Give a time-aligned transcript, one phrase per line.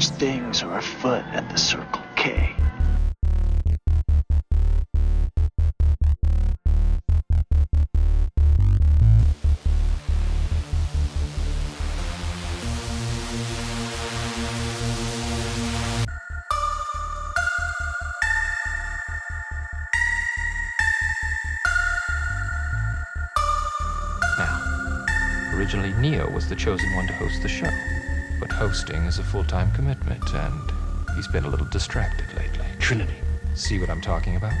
[0.00, 2.54] Strange things are afoot at the Circle K.
[24.38, 25.04] Now,
[25.54, 27.68] originally Neo was the chosen one to host the show,
[28.60, 30.70] hosting is a full time commitment, and
[31.16, 32.66] he's been a little distracted lately.
[32.78, 33.14] Trinity.
[33.54, 34.52] See what I'm talking about?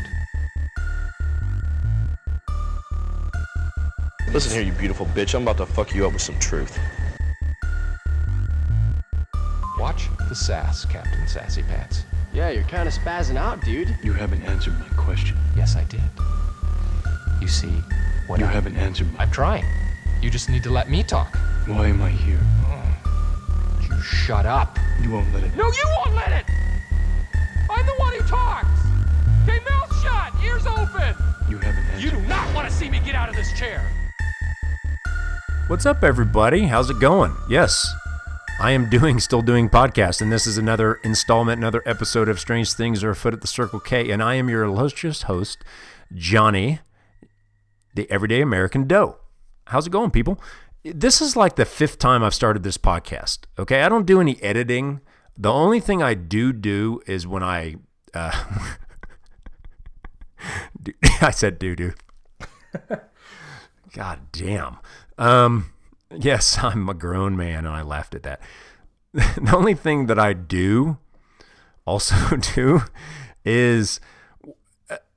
[4.32, 5.34] Listen here, you beautiful bitch.
[5.34, 6.78] I'm about to fuck you up with some truth.
[9.78, 12.04] Watch the sass, Captain Sassy Pants.
[12.32, 13.94] Yeah, you're kind of spazzing out, dude.
[14.02, 15.36] You haven't answered my question.
[15.54, 16.00] Yes, I did.
[17.42, 17.82] You see,
[18.28, 19.24] what You I- haven't answered my.
[19.24, 19.66] I'm trying.
[20.22, 21.36] You just need to let me talk.
[21.66, 22.40] Why am I here?
[24.30, 24.78] You shut up.
[25.02, 25.56] You won't let it.
[25.56, 26.44] No, you won't let it!
[27.68, 28.68] I'm the one who talks!
[29.42, 31.16] Okay, mouth shut, ears open!
[31.48, 32.00] You haven't answered.
[32.00, 33.90] You do not want to see me get out of this chair!
[35.66, 36.66] What's up, everybody?
[36.66, 37.34] How's it going?
[37.48, 37.92] Yes,
[38.60, 42.72] I am doing, still doing podcast, and this is another installment, another episode of Strange
[42.72, 45.64] Things Are Afoot at the Circle K, and I am your illustrious host,
[46.14, 46.78] Johnny,
[47.96, 49.16] the Everyday American Doe.
[49.66, 50.40] How's it going, people?
[50.82, 53.40] This is like the fifth time I've started this podcast.
[53.58, 55.00] Okay, I don't do any editing.
[55.36, 57.76] The only thing I do do is when I,
[58.14, 58.44] uh,
[61.20, 61.92] I said do do.
[63.92, 64.78] God damn.
[65.18, 65.72] Um,
[66.14, 68.40] yes, I'm a grown man, and I laughed at that.
[69.12, 70.98] the only thing that I do,
[71.84, 72.82] also do,
[73.44, 74.00] is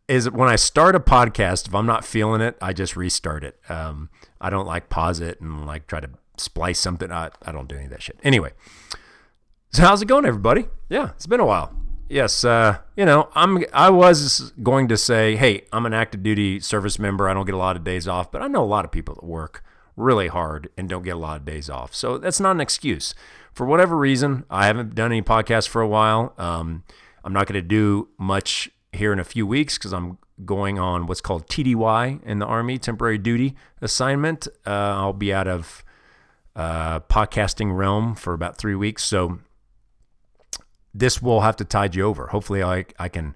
[0.10, 1.68] is when I start a podcast.
[1.68, 3.58] If I'm not feeling it, I just restart it.
[3.70, 4.10] Um,
[4.44, 7.12] I don't like pause it and like try to splice something.
[7.12, 8.20] I, I don't do any of that shit.
[8.24, 8.52] Anyway,
[9.72, 10.66] so how's it going, everybody?
[10.90, 11.74] Yeah, it's been a while.
[12.10, 13.64] Yes, uh, you know, I'm.
[13.74, 17.30] I was going to say, hey, I'm an active duty service member.
[17.30, 19.16] I don't get a lot of days off, but I know a lot of people
[19.16, 19.64] that work
[19.96, 21.96] really hard and don't get a lot of days off.
[21.96, 23.16] So that's not an excuse.
[23.54, 26.34] For whatever reason, I haven't done any podcasts for a while.
[26.38, 26.84] Um,
[27.24, 31.06] I'm not going to do much here in a few weeks because I'm going on
[31.06, 34.48] what's called TDY in the Army, temporary duty assignment.
[34.66, 35.84] Uh, I'll be out of
[36.56, 39.04] uh, podcasting realm for about three weeks.
[39.04, 39.40] So
[40.94, 42.28] this will have to tide you over.
[42.28, 43.36] Hopefully, I, I can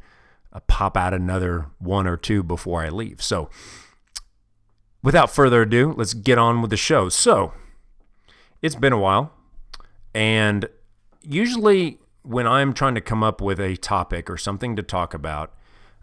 [0.53, 3.21] uh, pop out another one or two before I leave.
[3.21, 3.49] So,
[5.03, 7.09] without further ado, let's get on with the show.
[7.09, 7.53] So,
[8.61, 9.33] it's been a while,
[10.13, 10.69] and
[11.21, 15.53] usually when I'm trying to come up with a topic or something to talk about,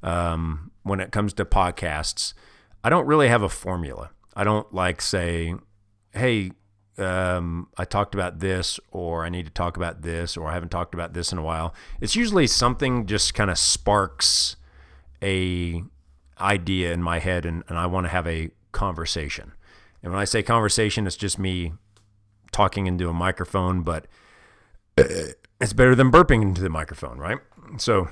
[0.02, 2.34] um, when it comes to podcasts,
[2.84, 4.10] I don't really have a formula.
[4.36, 5.54] I don't like say,
[6.12, 6.52] hey,
[6.98, 10.68] um, I talked about this, or I need to talk about this, or I haven't
[10.68, 11.74] talked about this in a while.
[12.00, 14.56] It's usually something just kind of sparks
[15.22, 15.82] a
[16.38, 19.52] idea in my head, and, and I want to have a conversation.
[20.02, 21.72] And when I say conversation, it's just me
[22.52, 24.06] talking into a microphone, but
[24.96, 27.38] it's better than burping into the microphone, right?
[27.78, 28.08] So,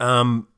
[0.00, 0.48] um,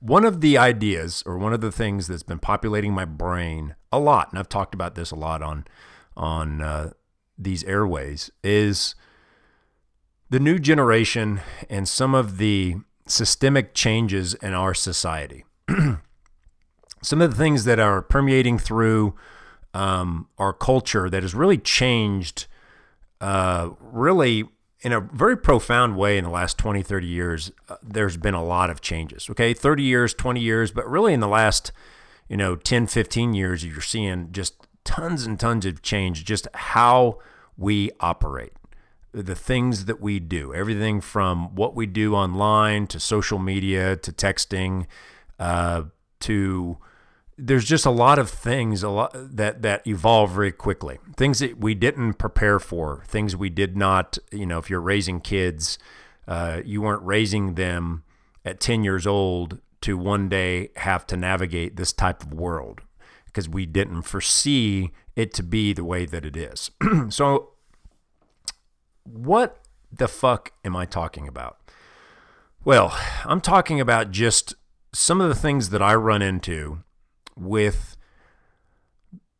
[0.00, 3.98] one of the ideas or one of the things that's been populating my brain a
[3.98, 5.66] lot, and I've talked about this a lot on
[6.16, 6.90] on uh,
[7.36, 8.94] these airways, is
[10.30, 12.76] the new generation and some of the
[13.06, 15.44] systemic changes in our society.
[17.02, 19.14] some of the things that are permeating through
[19.74, 22.46] um, our culture that has really changed,
[23.20, 24.44] uh, really
[24.80, 28.44] in a very profound way in the last 20, 30 years, uh, there's been a
[28.44, 29.28] lot of changes.
[29.30, 29.52] Okay.
[29.52, 31.72] 30 years, 20 years, but really in the last,
[32.28, 37.18] you know, 10, 15 years, you're seeing just tons and tons of change, just how
[37.56, 38.52] we operate,
[39.12, 44.12] the things that we do, everything from what we do online to social media to
[44.12, 44.86] texting
[45.38, 45.82] uh,
[46.20, 46.78] to
[47.38, 50.98] there's just a lot of things a lot that that evolve very quickly.
[51.16, 55.20] Things that we didn't prepare for things we did not you know if you're raising
[55.20, 55.78] kids
[56.26, 58.02] uh, you weren't raising them
[58.44, 62.82] at 10 years old to one day have to navigate this type of world
[63.24, 66.70] because we didn't foresee it to be the way that it is.
[67.10, 67.52] So
[69.04, 71.58] what the fuck am i talking about?
[72.64, 72.92] Well
[73.24, 74.54] i'm talking about just
[74.92, 76.82] some of the things that i run into
[77.38, 77.96] with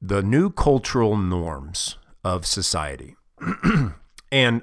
[0.01, 3.17] the new cultural norms of society.
[4.33, 4.63] and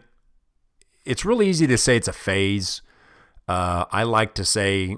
[1.05, 2.81] it's really easy to say it's a phase.
[3.47, 4.97] Uh, I like to say,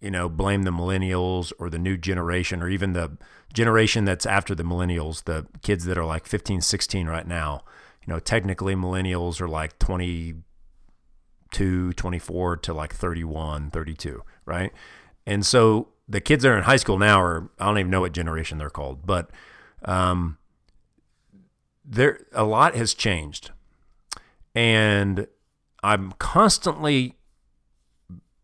[0.00, 3.16] you know, blame the millennials or the new generation or even the
[3.52, 7.64] generation that's after the millennials, the kids that are like 15, 16 right now.
[8.06, 10.42] You know, technically millennials are like 20,
[11.52, 14.72] 22, 24 to like 31, 32, right?
[15.26, 18.02] And so the kids that are in high school now are, I don't even know
[18.02, 19.30] what generation they're called, but
[19.86, 20.36] um,
[21.84, 23.50] there a lot has changed.
[24.54, 25.26] And
[25.82, 27.14] I'm constantly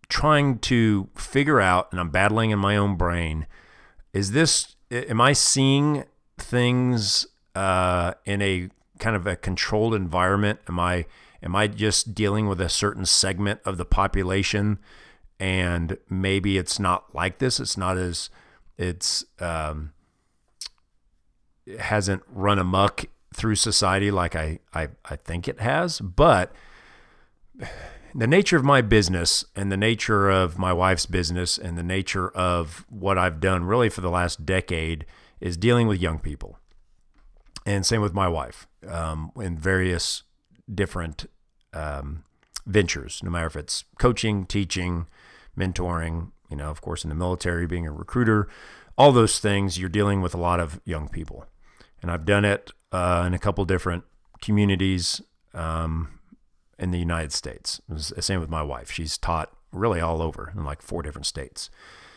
[0.08, 3.46] trying to figure out, and I'm battling in my own brain,
[4.14, 6.04] is this, am I seeing
[6.38, 10.60] things uh, in a kind of a controlled environment?
[10.70, 11.04] Am I,
[11.42, 14.78] am I just dealing with a certain segment of the population
[15.40, 17.60] and maybe it's not like this?
[17.60, 18.30] It's not as,
[18.76, 19.92] it's, um,
[21.66, 26.52] it hasn't run amok through society like I, I, I think it has, but
[28.14, 32.30] the nature of my business and the nature of my wife's business and the nature
[32.30, 35.04] of what I've done really for the last decade
[35.40, 36.58] is dealing with young people.
[37.66, 40.22] And same with my wife um, in various
[40.72, 41.26] different
[41.74, 42.24] um,
[42.66, 45.06] ventures, no matter if it's coaching, teaching,
[45.58, 48.48] mentoring, you know, of course, in the military, being a recruiter,
[48.96, 51.46] all those things, you're dealing with a lot of young people.
[52.00, 54.04] And I've done it uh, in a couple different
[54.40, 55.20] communities.
[55.54, 56.18] Um,
[56.78, 57.80] in the United States.
[57.88, 58.90] The same with my wife.
[58.90, 61.70] She's taught really all over in like four different states.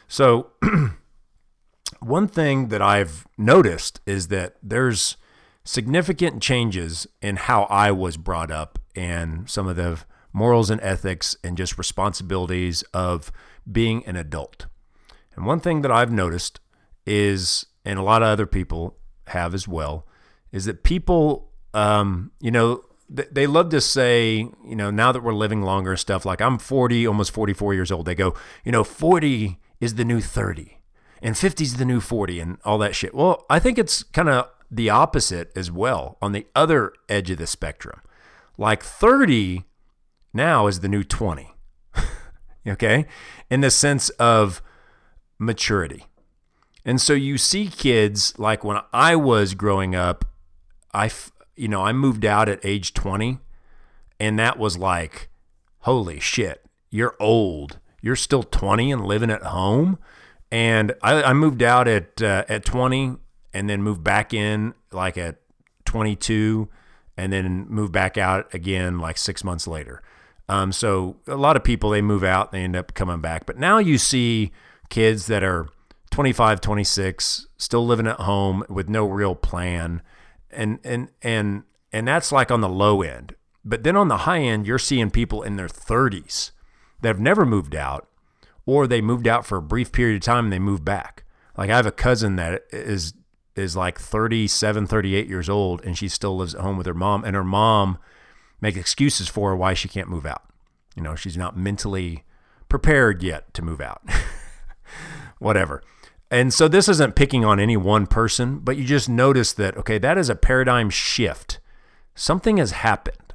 [0.07, 0.51] So,
[1.99, 5.17] one thing that I've noticed is that there's
[5.63, 11.35] significant changes in how I was brought up and some of the morals and ethics
[11.43, 13.31] and just responsibilities of
[13.69, 14.67] being an adult.
[15.35, 16.59] And one thing that I've noticed
[17.05, 18.97] is, and a lot of other people
[19.27, 20.07] have as well,
[20.51, 25.33] is that people, um, you know, they love to say, you know, now that we're
[25.33, 29.59] living longer stuff, like I'm 40, almost 44 years old, they go, you know, 40
[29.81, 30.77] is the new 30
[31.21, 33.13] and 50 is the new 40 and all that shit.
[33.13, 37.37] Well, I think it's kind of the opposite as well on the other edge of
[37.37, 38.01] the spectrum.
[38.57, 39.65] Like 30
[40.33, 41.53] now is the new 20.
[42.67, 43.05] okay?
[43.49, 44.61] In the sense of
[45.37, 46.05] maturity.
[46.85, 50.25] And so you see kids like when I was growing up,
[50.93, 51.11] I,
[51.55, 53.39] you know, I moved out at age 20
[54.19, 55.29] and that was like,
[55.79, 57.79] holy shit, you're old.
[58.01, 59.99] You're still 20 and living at home.
[60.51, 63.17] And I, I moved out at, uh, at 20
[63.53, 65.37] and then moved back in like at
[65.85, 66.67] 22
[67.17, 70.01] and then moved back out again like six months later.
[70.51, 73.45] Um, so a lot of people, they move out, they end up coming back.
[73.45, 74.51] But now you see
[74.89, 75.69] kids that are
[76.09, 80.01] 25, 26, still living at home with no real plan
[80.51, 83.35] and and and and that's like on the low end.
[83.63, 86.51] But then on the high end, you're seeing people in their 30s
[87.01, 88.07] that have never moved out,
[88.65, 91.23] or they moved out for a brief period of time and they moved back.
[91.57, 93.13] Like I have a cousin that is
[93.55, 97.23] is like 37, 38 years old, and she still lives at home with her mom,
[97.23, 97.97] and her mom
[98.61, 100.43] makes excuses for why she can't move out.
[100.95, 102.23] You know, she's not mentally
[102.69, 104.01] prepared yet to move out.
[105.39, 105.83] Whatever.
[106.29, 109.97] And so this isn't picking on any one person, but you just notice that, okay,
[109.97, 111.59] that is a paradigm shift.
[112.15, 113.33] Something has happened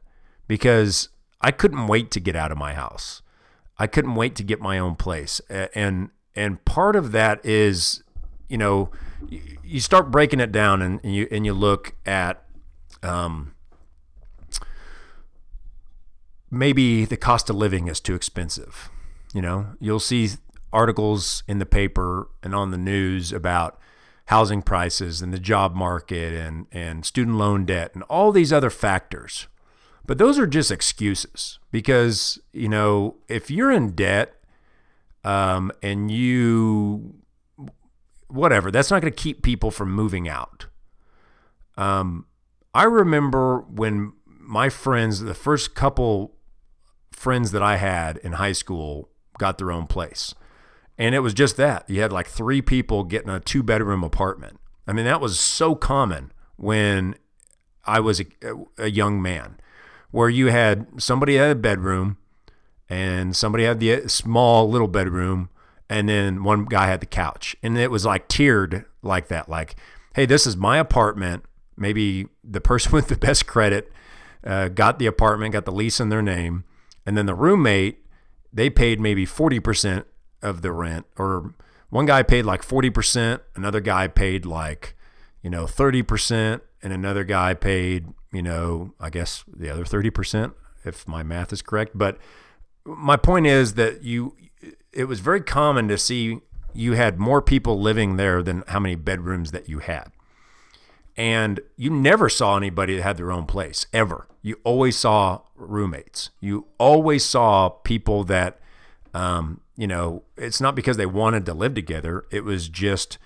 [0.48, 1.10] because
[1.42, 3.20] I couldn't wait to get out of my house.
[3.78, 5.42] I couldn't wait to get my own place.
[5.50, 8.02] And, and part of that is,
[8.48, 8.90] you know,
[9.62, 12.42] you start breaking it down and you, and you look at,
[13.02, 13.52] um,
[16.50, 18.88] maybe the cost of living is too expensive.
[19.34, 20.30] You know, you'll see
[20.72, 23.78] articles in the paper and on the news about
[24.26, 28.70] housing prices and the job market and, and student loan debt and all these other
[28.70, 29.46] factors.
[30.04, 34.34] But those are just excuses because, you know, if you're in debt
[35.24, 37.14] um, and you,
[38.28, 40.66] whatever, that's not going to keep people from moving out.
[41.76, 42.26] Um,
[42.72, 46.35] I remember when my friends, the first couple
[47.16, 49.08] friends that I had in high school,
[49.38, 50.34] got their own place.
[50.98, 51.88] And it was just that.
[51.88, 54.60] You had like three people getting a two bedroom apartment.
[54.86, 57.16] I mean, that was so common when
[57.84, 58.26] I was a,
[58.78, 59.58] a, young man,
[60.10, 62.18] where you had somebody had a bedroom
[62.88, 65.48] and somebody had the small little bedroom,
[65.88, 67.56] and then one guy had the couch.
[67.62, 69.48] And it was like tiered like that.
[69.48, 69.74] Like,
[70.14, 71.44] hey, this is my apartment.
[71.76, 73.90] Maybe the person with the best credit
[74.44, 76.64] uh, got the apartment, got the lease in their name.
[77.06, 78.04] And then the roommate,
[78.52, 80.04] they paid maybe 40%
[80.42, 81.54] of the rent or
[81.88, 84.96] one guy paid like 40%, another guy paid like,
[85.42, 90.52] you know, 30% and another guy paid, you know, I guess the other 30%
[90.84, 92.18] if my math is correct, but
[92.84, 94.36] my point is that you
[94.92, 96.40] it was very common to see
[96.72, 100.10] you had more people living there than how many bedrooms that you had.
[101.16, 104.26] And you never saw anybody that had their own place ever.
[104.42, 106.30] You always saw roommates.
[106.40, 108.60] You always saw people that,
[109.14, 112.24] um, you know, it's not because they wanted to live together.
[112.30, 113.18] It was just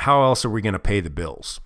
[0.00, 1.60] how else are we going to pay the bills?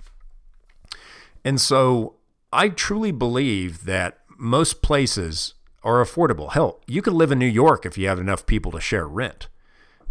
[1.44, 2.16] And so
[2.52, 6.52] I truly believe that most places are affordable.
[6.52, 9.48] Hell, you could live in New York if you have enough people to share rent.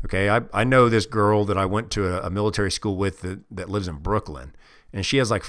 [0.06, 3.22] Okay, I, I know this girl that I went to a, a military school with
[3.22, 4.56] that, that lives in Brooklyn,
[4.94, 5.46] and she has like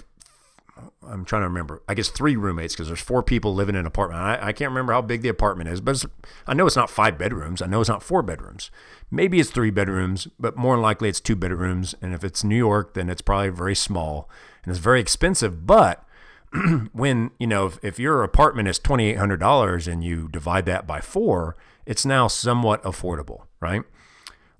[1.02, 1.82] I'm trying to remember.
[1.88, 4.20] I guess three roommates because there's four people living in an apartment.
[4.20, 6.04] I, I can't remember how big the apartment is, but
[6.46, 7.62] I know it's not five bedrooms.
[7.62, 8.70] I know it's not four bedrooms.
[9.10, 11.94] Maybe it's three bedrooms, but more than likely it's two bedrooms.
[12.02, 14.28] And if it's New York, then it's probably very small
[14.62, 15.66] and it's very expensive.
[15.66, 16.04] But
[16.92, 20.66] when you know if, if your apartment is twenty eight hundred dollars and you divide
[20.66, 23.82] that by four, it's now somewhat affordable, right?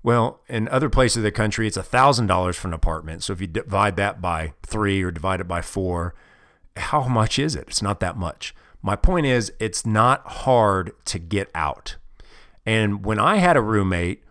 [0.09, 3.21] Well, in other places of the country, it's $1,000 for an apartment.
[3.21, 6.15] So if you divide that by three or divide it by four,
[6.75, 7.65] how much is it?
[7.67, 8.55] It's not that much.
[8.81, 11.97] My point is, it's not hard to get out.
[12.65, 14.23] And when I had a roommate,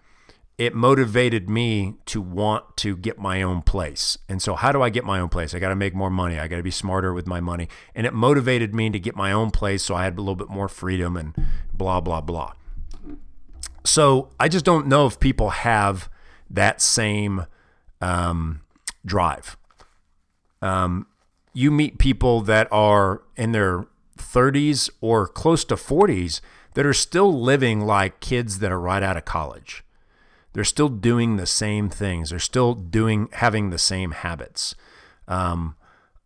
[0.59, 4.19] it motivated me to want to get my own place.
[4.29, 5.55] And so, how do I get my own place?
[5.55, 6.41] I got to make more money.
[6.41, 7.69] I got to be smarter with my money.
[7.95, 10.51] And it motivated me to get my own place so I had a little bit
[10.51, 11.37] more freedom and
[11.73, 12.55] blah, blah, blah.
[13.85, 16.09] So I just don't know if people have
[16.51, 17.47] that same
[18.01, 18.63] um,
[19.05, 19.57] drive.
[20.61, 21.07] Um,
[21.53, 26.41] you meet people that are in their 30s or close to 40s
[26.75, 29.85] that are still living like kids that are right out of college.
[30.53, 32.31] They're still doing the same things.
[32.31, 34.75] They're still doing having the same habits.
[35.27, 35.77] Um,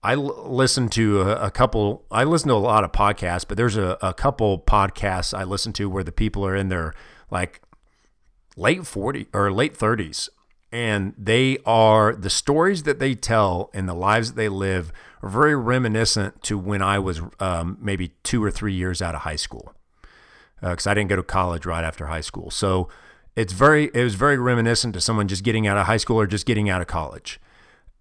[0.03, 2.05] I l- listen to a, a, couple.
[2.11, 5.73] I listen to a lot of podcasts, but there's a, a couple podcasts I listen
[5.75, 6.95] to where the people are in their
[7.33, 7.63] like
[8.57, 10.29] late 40 or late 30s
[10.71, 15.29] and they are the stories that they tell and the lives that they live are
[15.29, 19.37] very reminiscent to when I was um, maybe two or three years out of high
[19.37, 19.75] school
[20.61, 22.51] because uh, I didn't go to college right after high school.
[22.51, 22.89] So
[23.35, 26.27] it's very it was very reminiscent to someone just getting out of high school or
[26.27, 27.41] just getting out of college,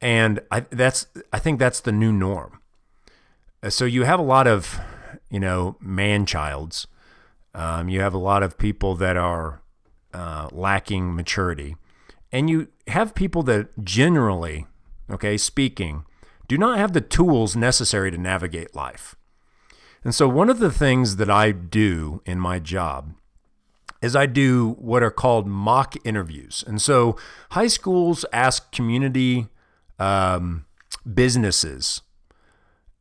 [0.02, 2.60] and I that's I think that's the new norm.
[3.64, 4.80] Uh, so you have a lot of
[5.30, 6.86] you know man childs
[7.54, 9.62] um, you have a lot of people that are
[10.14, 11.76] uh, lacking maturity.
[12.32, 14.66] And you have people that generally,
[15.10, 16.06] okay, speaking,
[16.48, 19.16] do not have the tools necessary to navigate life.
[20.04, 23.14] And so, one of the things that I do in my job
[24.02, 26.64] is I do what are called mock interviews.
[26.66, 27.18] And so,
[27.52, 29.48] high schools ask community
[30.00, 30.66] um,
[31.14, 32.02] businesses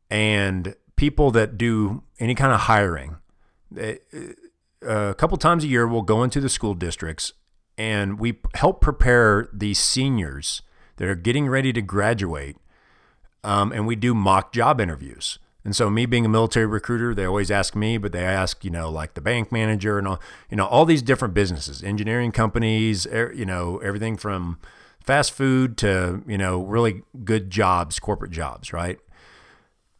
[0.09, 3.17] and people that do any kind of hiring
[3.77, 7.33] a couple times a year, we'll go into the school districts
[7.77, 10.61] and we help prepare these seniors
[10.97, 12.57] that are getting ready to graduate.
[13.43, 15.39] Um, and we do mock job interviews.
[15.63, 18.71] And so, me being a military recruiter, they always ask me, but they ask, you
[18.71, 23.05] know, like the bank manager and all, you know, all these different businesses, engineering companies,
[23.05, 24.59] er, you know, everything from
[25.03, 28.99] fast food to, you know, really good jobs, corporate jobs, right?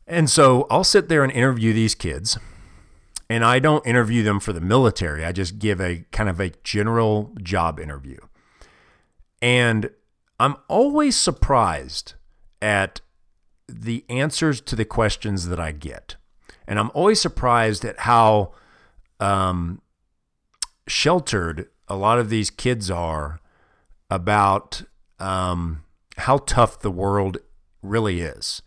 [0.08, 2.40] And so, I'll sit there and interview these kids
[3.32, 5.24] and I don't interview them for the military.
[5.24, 8.18] I just give a kind of a general job interview.
[9.42, 9.90] And
[10.38, 12.16] I'm always surprised
[12.62, 13.00] at
[13.70, 16.18] the answers to the questions that I get.
[16.68, 18.52] And I'm always surprised at how
[19.22, 19.82] um,
[20.86, 23.40] sheltered a lot of these kids are
[24.10, 24.84] about
[25.20, 25.86] um,
[26.18, 27.38] how tough the world
[27.82, 28.62] really is.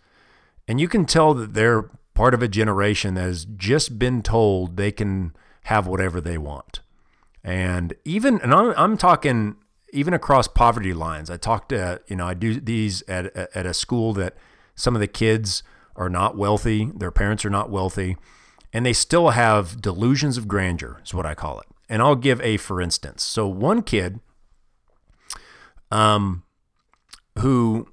[0.66, 4.76] And you can tell that they're part of a generation that has just been told
[4.76, 6.80] they can have whatever they want.
[7.42, 9.56] And even, and I'm, I'm talking
[9.92, 11.30] even across poverty lines.
[11.30, 14.36] I talked to, you know, I do these at, at a school that
[14.74, 15.62] some of the kids
[15.96, 18.16] are not wealthy, their parents are not wealthy,
[18.72, 21.66] and they still have delusions of grandeur, is what I call it.
[21.88, 23.22] And I'll give a for instance.
[23.22, 24.20] So one kid
[25.90, 26.42] um,
[27.38, 27.88] who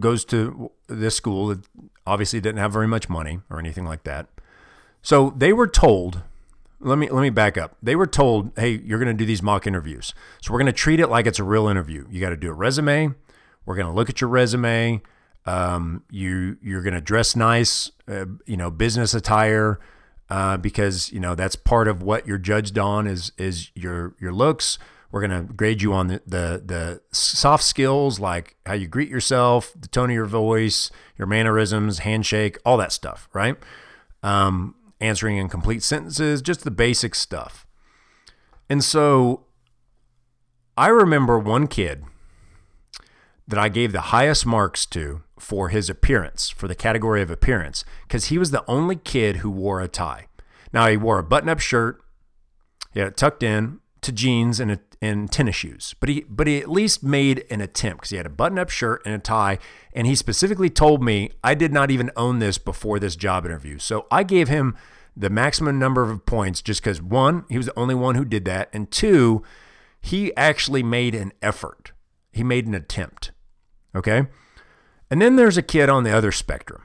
[0.00, 1.56] goes to this school
[2.06, 4.26] obviously didn't have very much money or anything like that.
[5.02, 6.22] So they were told,
[6.80, 7.76] let me let me back up.
[7.82, 10.14] They were told, "Hey, you're going to do these mock interviews.
[10.42, 12.06] So we're going to treat it like it's a real interview.
[12.10, 13.14] You got to do a resume.
[13.64, 15.02] We're going to look at your resume.
[15.44, 19.80] Um, you you're going to dress nice, uh, you know, business attire."
[20.28, 24.32] Uh, because you know that's part of what you're judged on is is your your
[24.32, 24.76] looks.
[25.16, 29.08] We're going to grade you on the, the, the soft skills like how you greet
[29.08, 33.56] yourself, the tone of your voice, your mannerisms, handshake, all that stuff, right?
[34.22, 37.66] Um, answering in complete sentences, just the basic stuff.
[38.68, 39.46] And so
[40.76, 42.04] I remember one kid
[43.48, 47.86] that I gave the highest marks to for his appearance, for the category of appearance,
[48.06, 50.26] because he was the only kid who wore a tie.
[50.74, 52.02] Now he wore a button-up shirt,
[52.92, 56.46] he had it tucked in to jeans and a, and tennis shoes, but he but
[56.46, 59.58] he at least made an attempt because he had a button-up shirt and a tie,
[59.92, 63.78] and he specifically told me I did not even own this before this job interview,
[63.78, 64.76] so I gave him
[65.16, 68.44] the maximum number of points just because one, he was the only one who did
[68.44, 69.42] that, and two,
[70.00, 71.92] he actually made an effort.
[72.32, 73.32] He made an attempt.
[73.94, 74.26] Okay.
[75.10, 76.82] And then there's a kid on the other spectrum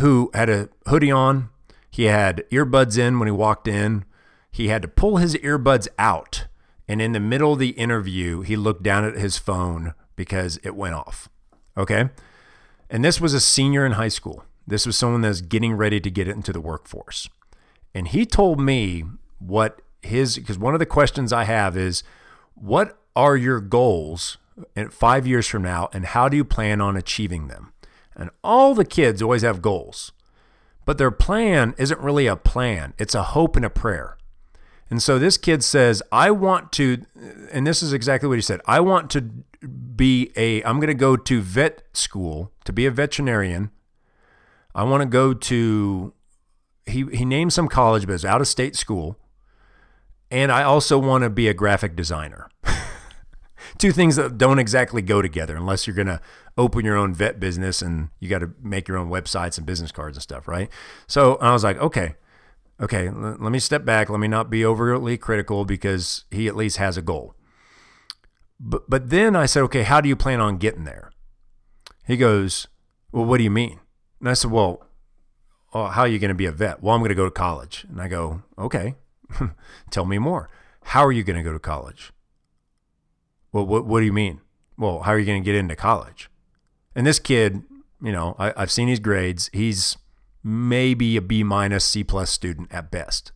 [0.00, 1.50] who had a hoodie on.
[1.90, 4.04] He had earbuds in when he walked in.
[4.50, 6.46] He had to pull his earbuds out.
[6.88, 10.74] And in the middle of the interview, he looked down at his phone because it
[10.74, 11.28] went off.
[11.76, 12.08] Okay.
[12.90, 14.44] And this was a senior in high school.
[14.66, 17.28] This was someone that's getting ready to get into the workforce.
[17.94, 19.04] And he told me
[19.38, 22.02] what his, because one of the questions I have is,
[22.54, 24.36] what are your goals
[24.90, 27.72] five years from now, and how do you plan on achieving them?
[28.14, 30.12] And all the kids always have goals,
[30.84, 34.17] but their plan isn't really a plan, it's a hope and a prayer.
[34.90, 37.04] And so this kid says, I want to,
[37.52, 40.94] and this is exactly what he said I want to be a, I'm going to
[40.94, 43.70] go to vet school to be a veterinarian.
[44.74, 46.12] I want to go to,
[46.86, 49.18] he, he named some college, but it's out of state school.
[50.30, 52.48] And I also want to be a graphic designer.
[53.78, 56.20] two things that don't exactly go together unless you're going to
[56.56, 59.92] open your own vet business and you got to make your own websites and business
[59.92, 60.68] cards and stuff, right?
[61.06, 62.14] So I was like, okay,
[62.80, 64.08] okay, l- let me step back.
[64.08, 67.34] Let me not be overly critical because he at least has a goal.
[68.60, 71.10] But, but then I said, okay, how do you plan on getting there?
[72.06, 72.66] He goes,
[73.12, 73.80] well, what do you mean?
[74.20, 74.86] And I said, well,
[75.74, 76.82] oh, how are you going to be a vet?
[76.82, 77.86] Well, I'm going to go to college.
[77.88, 78.96] And I go, okay,
[79.90, 80.48] tell me more.
[80.84, 82.12] How are you going to go to college?
[83.52, 84.40] Well, what, what do you mean?
[84.76, 86.30] Well, how are you going to get into college?
[86.94, 87.62] And this kid,
[88.02, 89.50] you know, I, I've seen his grades.
[89.52, 89.96] He's
[90.48, 93.32] maybe a B minus, C plus student at best.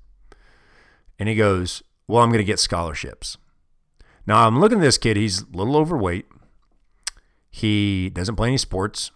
[1.18, 3.36] And he goes, Well, I'm going to get scholarships.
[4.26, 5.16] Now I'm looking at this kid.
[5.16, 6.26] He's a little overweight.
[7.50, 9.10] He doesn't play any sports.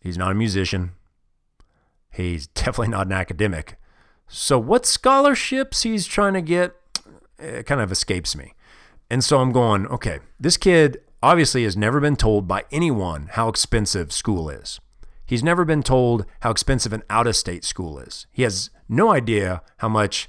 [0.00, 0.92] He's not a musician.
[2.10, 3.76] He's definitely not an academic.
[4.28, 6.74] So, what scholarships he's trying to get
[7.38, 8.54] it kind of escapes me.
[9.10, 13.48] And so I'm going, okay, this kid obviously has never been told by anyone how
[13.48, 14.80] expensive school is.
[15.28, 18.26] He's never been told how expensive an out of state school is.
[18.32, 20.26] He has no idea how much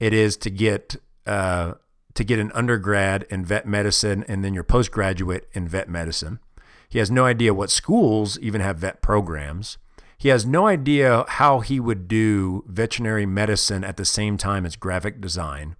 [0.00, 1.74] it is to get uh,
[2.14, 6.40] to get an undergrad in vet medicine and then your postgraduate in vet medicine.
[6.88, 9.76] He has no idea what schools even have vet programs.
[10.16, 14.76] He has no idea how he would do veterinary medicine at the same time as
[14.76, 15.76] graphic design.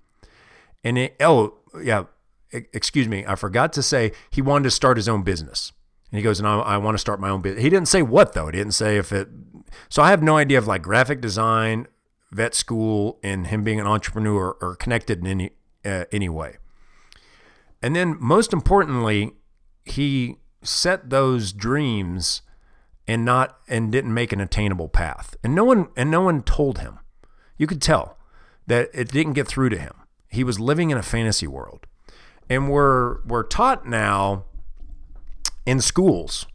[0.84, 2.04] And it, oh, yeah,
[2.50, 5.72] excuse me, I forgot to say he wanted to start his own business.
[6.12, 7.64] And he goes, and I, want to start my own business.
[7.64, 8.46] He didn't say what though.
[8.46, 9.28] He didn't say if it.
[9.88, 11.88] So I have no idea of like graphic design,
[12.30, 15.50] vet school, and him being an entrepreneur are connected in any
[15.86, 16.58] uh, any way.
[17.82, 19.32] And then most importantly,
[19.86, 22.42] he set those dreams
[23.08, 25.34] and not and didn't make an attainable path.
[25.42, 26.98] And no one and no one told him.
[27.56, 28.18] You could tell
[28.66, 29.94] that it didn't get through to him.
[30.28, 31.86] He was living in a fantasy world.
[32.50, 34.44] And we're we're taught now
[35.66, 36.46] in schools,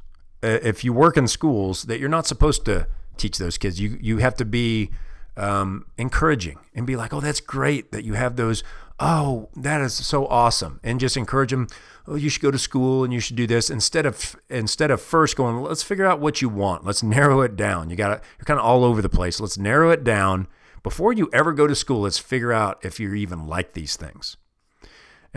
[0.44, 3.80] uh, if you work in schools, that you're not supposed to teach those kids.
[3.80, 4.92] You you have to be
[5.36, 8.64] um, encouraging and be like, oh, that's great that you have those.
[9.00, 11.68] Oh, that is so awesome, and just encourage them.
[12.08, 15.02] Oh, you should go to school and you should do this instead of instead of
[15.02, 15.62] first going.
[15.62, 16.86] Let's figure out what you want.
[16.86, 17.90] Let's narrow it down.
[17.90, 19.40] You got you're kind of all over the place.
[19.40, 20.48] Let's narrow it down
[20.84, 22.02] before you ever go to school.
[22.02, 24.38] Let's figure out if you even like these things.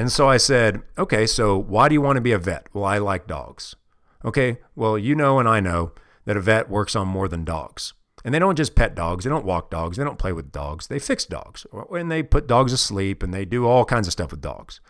[0.00, 2.68] And so I said, okay, so why do you want to be a vet?
[2.72, 3.76] Well, I like dogs.
[4.24, 5.92] Okay, well, you know and I know
[6.24, 7.92] that a vet works on more than dogs.
[8.24, 10.86] And they don't just pet dogs, they don't walk dogs, they don't play with dogs,
[10.86, 11.66] they fix dogs.
[11.90, 14.80] And they put dogs asleep and they do all kinds of stuff with dogs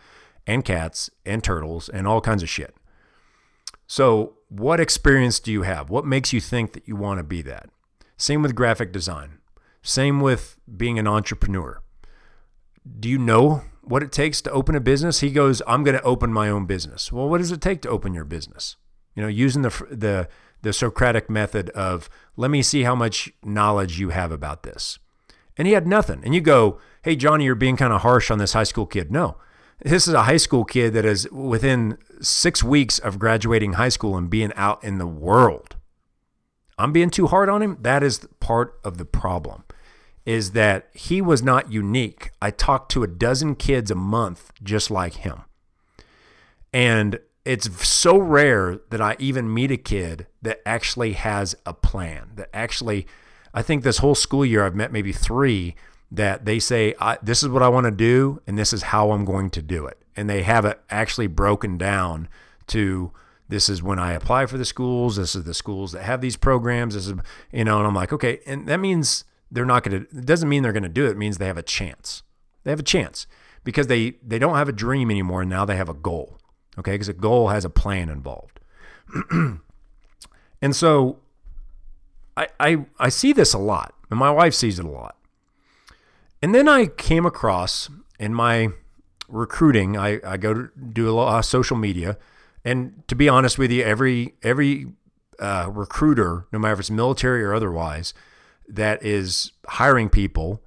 [0.47, 2.73] and cats and turtles and all kinds of shit.
[3.87, 5.89] So, what experience do you have?
[5.89, 7.69] What makes you think that you want to be that?
[8.15, 9.39] Same with graphic design.
[9.83, 11.81] Same with being an entrepreneur.
[12.97, 15.19] Do you know what it takes to open a business?
[15.19, 17.11] He goes, I'm going to open my own business.
[17.11, 18.77] Well, what does it take to open your business?
[19.15, 20.29] You know, using the the
[20.61, 24.99] the Socratic method of let me see how much knowledge you have about this.
[25.57, 26.21] And he had nothing.
[26.23, 29.11] And you go, "Hey Johnny, you're being kind of harsh on this high school kid."
[29.11, 29.37] No.
[29.83, 34.15] This is a high school kid that is within 6 weeks of graduating high school
[34.15, 35.75] and being out in the world.
[36.77, 37.77] I'm being too hard on him.
[37.81, 39.63] That is part of the problem
[40.25, 42.31] is that he was not unique.
[42.41, 45.41] I talked to a dozen kids a month just like him.
[46.73, 52.31] And it's so rare that I even meet a kid that actually has a plan.
[52.35, 53.07] That actually,
[53.53, 55.75] I think this whole school year I've met maybe three
[56.11, 59.25] that they say, "This is what I want to do, and this is how I'm
[59.25, 62.27] going to do it," and they have it actually broken down
[62.67, 63.11] to
[63.51, 65.17] this is when I apply for the schools.
[65.17, 66.95] This is the schools that have these programs.
[66.95, 67.15] This is,
[67.51, 68.39] you know, and I'm like, okay.
[68.45, 71.11] And that means they're not going to, it doesn't mean they're going to do it.
[71.11, 72.23] It means they have a chance.
[72.63, 73.27] They have a chance
[73.63, 75.41] because they, they don't have a dream anymore.
[75.41, 76.37] And Now they have a goal.
[76.79, 76.93] Okay.
[76.93, 78.59] Because a goal has a plan involved.
[80.61, 81.19] and so
[82.37, 85.17] I, I, I see this a lot and my wife sees it a lot.
[86.41, 88.69] And then I came across in my
[89.27, 92.17] recruiting, I, I go to do a lot of social media
[92.63, 94.87] and to be honest with you, every every
[95.39, 98.13] uh, recruiter, no matter if it's military or otherwise,
[98.71, 100.61] that is hiring people,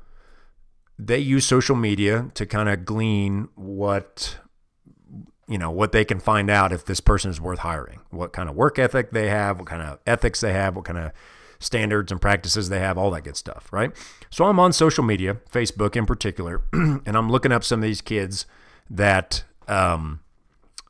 [0.99, 4.38] they use social media to kind of glean what
[5.47, 8.49] you know what they can find out if this person is worth hiring, what kind
[8.49, 11.12] of work ethic they have, what kind of ethics they have, what kind of
[11.59, 13.93] standards and practices they have, all that good stuff, right?
[14.31, 18.01] So I'm on social media, Facebook in particular, and I'm looking up some of these
[18.01, 18.47] kids
[18.88, 20.21] that um,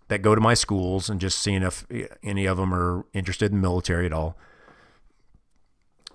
[0.09, 1.87] that go to my schools and just seeing if
[2.22, 4.37] any of them are interested in military at all.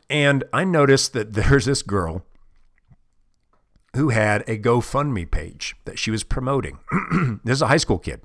[0.10, 2.26] And I noticed that there's this girl
[3.96, 6.80] who had a GoFundMe page that she was promoting.
[7.44, 8.22] this is a high school kid.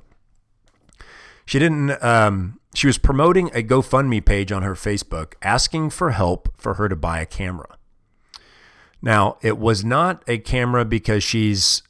[1.46, 6.48] She didn't, um, she was promoting a GoFundMe page on her Facebook asking for help
[6.56, 7.78] for her to buy a camera.
[9.00, 11.82] Now, it was not a camera because she's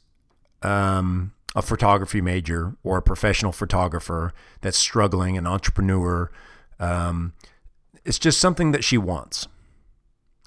[0.61, 6.29] um, a photography major or a professional photographer that's struggling, an entrepreneur.
[6.79, 7.33] Um,
[8.03, 9.47] it's just something that she wants.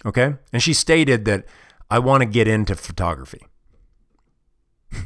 [0.07, 0.35] Okay.
[0.53, 1.45] And she stated that
[1.91, 3.47] I want to get into photography.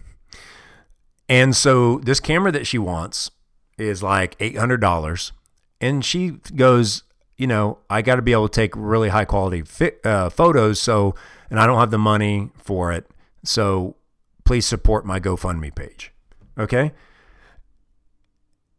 [1.29, 3.31] and so this camera that she wants
[3.79, 5.33] is like $800.
[5.81, 7.03] And she goes,
[7.37, 9.65] you know, I got to be able to take really high quality
[10.05, 10.81] uh, photos.
[10.81, 11.15] So,
[11.51, 13.07] and I don't have the money for it.
[13.45, 13.97] So
[14.45, 16.13] please support my GoFundMe page.
[16.59, 16.93] Okay?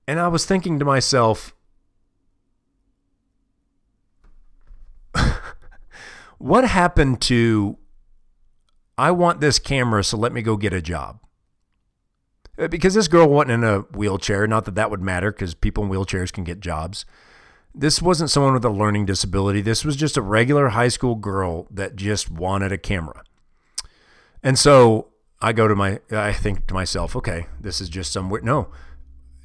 [0.07, 1.55] And I was thinking to myself,
[6.43, 7.77] what happened to
[8.97, 11.21] I want this camera, so let me go get a job?
[12.59, 14.45] Uh, because this girl wasn't in a wheelchair.
[14.45, 17.05] Not that that would matter because people in wheelchairs can get jobs.
[17.73, 19.61] This wasn't someone with a learning disability.
[19.61, 23.23] This was just a regular high school girl that just wanted a camera.
[24.43, 28.29] And so I go to my, I think to myself, okay, this is just some
[28.29, 28.43] weird.
[28.43, 28.67] No,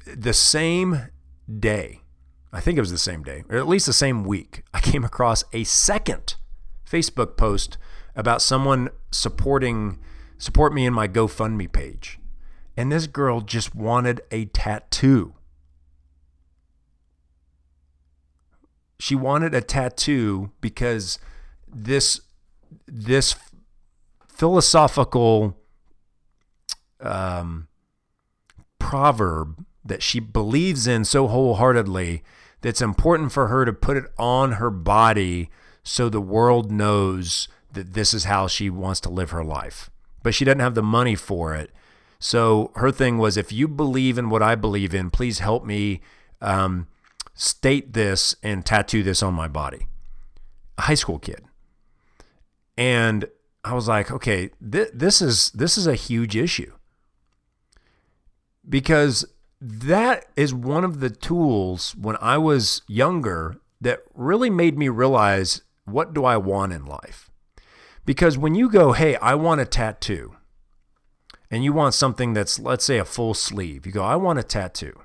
[0.05, 1.07] the same
[1.59, 2.01] day,
[2.51, 5.05] I think it was the same day, or at least the same week, I came
[5.05, 6.35] across a second
[6.89, 7.77] Facebook post
[8.15, 9.99] about someone supporting
[10.37, 12.19] support me in my GoFundMe page.
[12.75, 15.33] And this girl just wanted a tattoo.
[18.99, 21.19] She wanted a tattoo because
[21.67, 22.21] this
[22.87, 23.35] this
[24.27, 25.57] philosophical
[27.01, 27.67] um,
[28.79, 32.23] proverb that she believes in so wholeheartedly
[32.61, 35.49] that's important for her to put it on her body
[35.89, 39.89] so the world knows that this is how she wants to live her life.
[40.21, 41.71] But she doesn't have the money for it.
[42.19, 46.01] So her thing was if you believe in what I believe in, please help me
[46.41, 46.87] um,
[47.33, 49.87] state this and tattoo this on my body.
[50.77, 51.43] A high school kid.
[52.77, 53.25] And
[53.63, 56.71] I was like, okay, th- this is this is a huge issue
[58.67, 59.25] because
[59.59, 65.63] that is one of the tools when I was younger that really made me realize
[65.91, 67.29] what do I want in life?
[68.05, 70.35] Because when you go, hey, I want a tattoo,
[71.51, 74.43] and you want something that's, let's say, a full sleeve, you go, I want a
[74.43, 74.99] tattoo.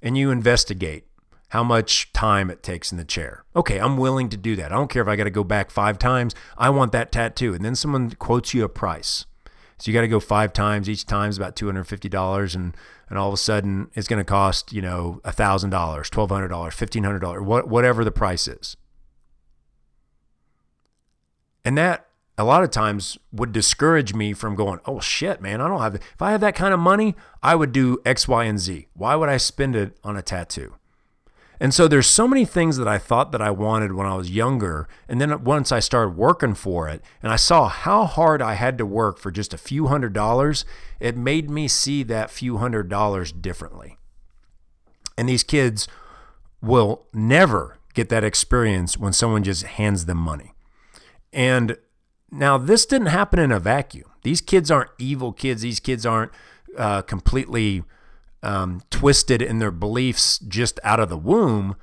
[0.00, 1.06] And you investigate
[1.50, 3.44] how much time it takes in the chair.
[3.54, 4.72] Okay, I'm willing to do that.
[4.72, 6.34] I don't care if I got to go back five times.
[6.56, 7.54] I want that tattoo.
[7.54, 9.26] And then someone quotes you a price.
[9.78, 10.88] So you got to go five times.
[10.88, 12.76] Each time is about two hundred fifty dollars, and
[13.08, 16.30] and all of a sudden it's going to cost you know a thousand dollars, twelve
[16.30, 18.76] hundred dollars, fifteen hundred dollars, whatever the price is.
[21.64, 22.06] And that
[22.38, 25.94] a lot of times would discourage me from going, oh shit, man, I don't have.
[25.94, 28.88] If I had that kind of money, I would do X, Y, and Z.
[28.94, 30.74] Why would I spend it on a tattoo?
[31.60, 34.32] And so there's so many things that I thought that I wanted when I was
[34.32, 34.88] younger.
[35.08, 38.78] And then once I started working for it and I saw how hard I had
[38.78, 40.64] to work for just a few hundred dollars,
[40.98, 43.96] it made me see that few hundred dollars differently.
[45.16, 45.86] And these kids
[46.60, 50.51] will never get that experience when someone just hands them money.
[51.32, 51.76] And
[52.30, 54.10] now this didn't happen in a vacuum.
[54.22, 55.62] These kids aren't evil kids.
[55.62, 56.32] These kids aren't
[56.76, 57.84] uh, completely
[58.42, 61.76] um, twisted in their beliefs just out of the womb.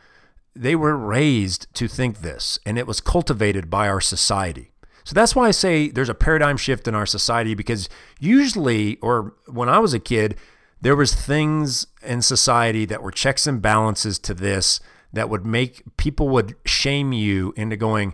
[0.55, 4.71] They were raised to think this, and it was cultivated by our society.
[5.03, 9.33] So that's why I say there's a paradigm shift in our society because usually, or
[9.47, 10.35] when I was a kid,
[10.81, 14.79] there was things in society that were checks and balances to this
[15.11, 18.13] that would make people would shame you into going,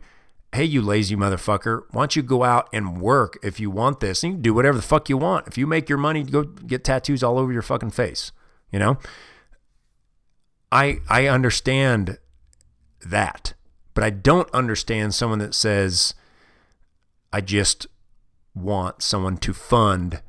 [0.55, 4.23] hey, you lazy motherfucker, why don't you go out and work if you want this?
[4.23, 5.47] And you can do whatever the fuck you want.
[5.47, 8.31] If you make your money, go get tattoos all over your fucking face.
[8.71, 8.97] You know?
[10.71, 12.17] I I understand
[13.05, 13.53] that,
[13.93, 16.13] but I don't understand someone that says,
[17.31, 17.87] I just
[18.53, 20.21] want someone to fund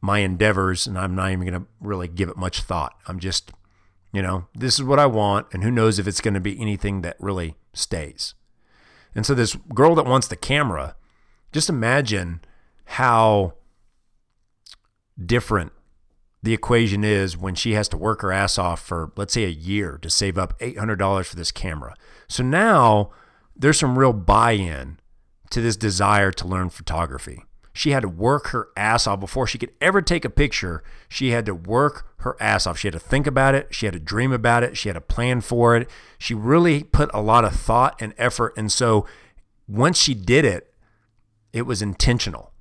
[0.00, 2.94] my endeavors and I'm not even going to really give it much thought.
[3.06, 3.52] I'm just,
[4.12, 6.60] you know, this is what I want, and who knows if it's going to be
[6.60, 8.34] anything that really stays.
[9.14, 10.96] And so, this girl that wants the camera,
[11.52, 12.40] just imagine
[12.84, 13.54] how
[15.24, 15.72] different
[16.42, 19.48] the equation is when she has to work her ass off for, let's say, a
[19.48, 21.94] year to save up $800 for this camera.
[22.26, 23.10] So now
[23.54, 24.98] there's some real buy in
[25.50, 27.44] to this desire to learn photography.
[27.72, 30.82] She had to work her ass off before she could ever take a picture.
[31.08, 32.78] She had to work her ass off.
[32.78, 33.74] She had to think about it.
[33.74, 34.76] She had to dream about it.
[34.76, 35.88] She had to plan for it.
[36.18, 38.52] She really put a lot of thought and effort.
[38.56, 39.06] And so
[39.66, 40.72] once she did it,
[41.52, 42.52] it was intentional.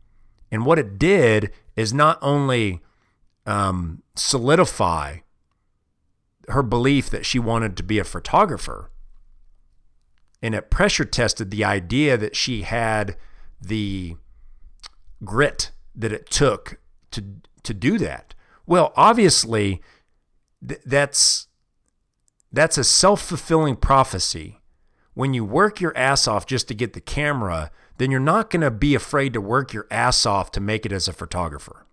[0.52, 2.82] And what it did is not only
[3.46, 5.18] um, solidify
[6.48, 8.92] her belief that she wanted to be a photographer,
[10.42, 13.16] and it pressure tested the idea that she had
[13.62, 14.16] the
[15.24, 16.80] grit that it took
[17.12, 17.24] to
[17.64, 18.34] to do that.
[18.66, 19.82] Well, obviously,
[20.68, 21.48] th- that's
[22.52, 24.62] that's a self-fulfilling prophecy.
[25.14, 28.62] When you work your ass off just to get the camera, then you're not going
[28.62, 31.86] to be afraid to work your ass off to make it as a photographer.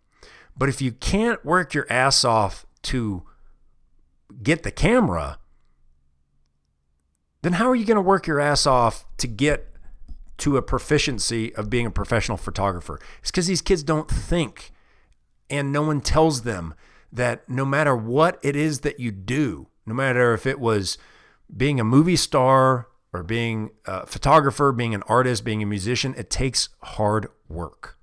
[0.57, 3.25] But if you can't work your ass off to
[4.43, 5.39] get the camera,
[7.43, 9.73] then how are you going to work your ass off to get
[10.39, 12.99] to a proficiency of being a professional photographer?
[13.21, 14.73] It's because these kids don't think,
[15.51, 16.75] and no one tells them
[17.13, 20.99] that no matter what it is that you do, no matter if it was
[21.55, 26.29] being a movie star or being a photographer, being an artist, being a musician, it
[26.29, 27.97] takes hard work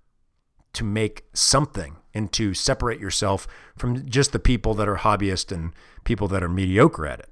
[0.73, 5.73] to make something and to separate yourself from just the people that are hobbyists and
[6.03, 7.29] people that are mediocre at it.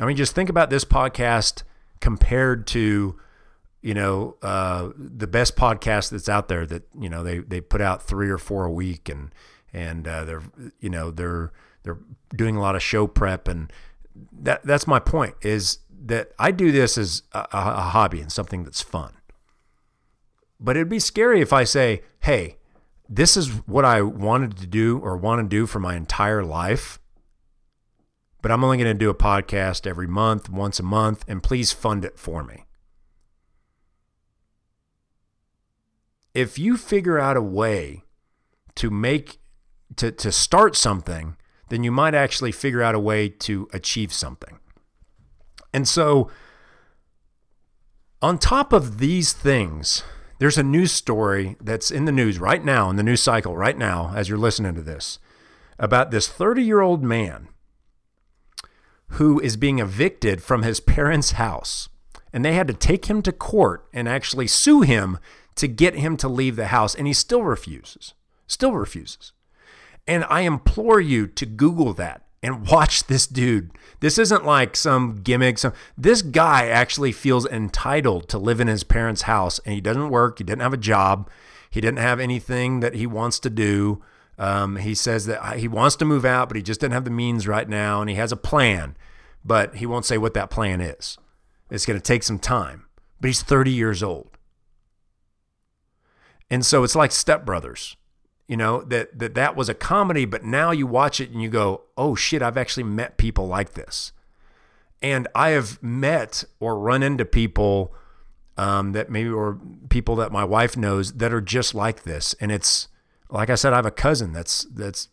[0.00, 1.64] I mean, just think about this podcast
[2.00, 3.18] compared to,
[3.82, 6.66] you know, uh, the best podcast that's out there.
[6.66, 9.32] That you know they they put out three or four a week, and
[9.72, 10.42] and uh, they're
[10.80, 11.98] you know they're they're
[12.34, 13.72] doing a lot of show prep, and
[14.32, 18.64] that that's my point is that I do this as a, a hobby and something
[18.64, 19.12] that's fun.
[20.60, 22.56] But it'd be scary if I say, hey,
[23.08, 26.98] this is what I wanted to do or want to do for my entire life
[28.40, 31.72] but I'm only going to do a podcast every month, once a month, and please
[31.72, 32.64] fund it for me.
[36.34, 38.04] If you figure out a way
[38.76, 39.40] to make
[39.96, 41.36] to to start something,
[41.68, 44.58] then you might actually figure out a way to achieve something.
[45.74, 46.30] And so
[48.22, 50.04] on top of these things,
[50.38, 53.76] there's a news story that's in the news right now, in the news cycle right
[53.76, 55.18] now, as you're listening to this,
[55.78, 57.48] about this 30 year old man
[59.12, 61.88] who is being evicted from his parents' house.
[62.32, 65.18] And they had to take him to court and actually sue him
[65.56, 66.94] to get him to leave the house.
[66.94, 68.14] And he still refuses,
[68.46, 69.32] still refuses.
[70.06, 73.70] And I implore you to Google that and watch this dude.
[74.00, 75.58] This isn't like some gimmick.
[75.58, 80.10] Some this guy actually feels entitled to live in his parents' house, and he doesn't
[80.10, 80.38] work.
[80.38, 81.30] He didn't have a job.
[81.70, 84.02] He didn't have anything that he wants to do.
[84.38, 87.10] Um, he says that he wants to move out, but he just doesn't have the
[87.10, 88.96] means right now, and he has a plan,
[89.44, 91.18] but he won't say what that plan is.
[91.70, 92.86] It's going to take some time,
[93.20, 94.38] but he's 30 years old.
[96.50, 97.96] And so it's like Step Brothers,
[98.46, 101.50] you know, that, that that was a comedy, but now you watch it and you
[101.50, 104.12] go, oh shit, I've actually met people like this.
[105.02, 107.94] And I have met or run into people
[108.56, 109.58] um, that maybe, or
[109.90, 112.34] people that my wife knows that are just like this.
[112.40, 112.88] And it's,
[113.30, 115.08] like I said, I have a cousin that's that's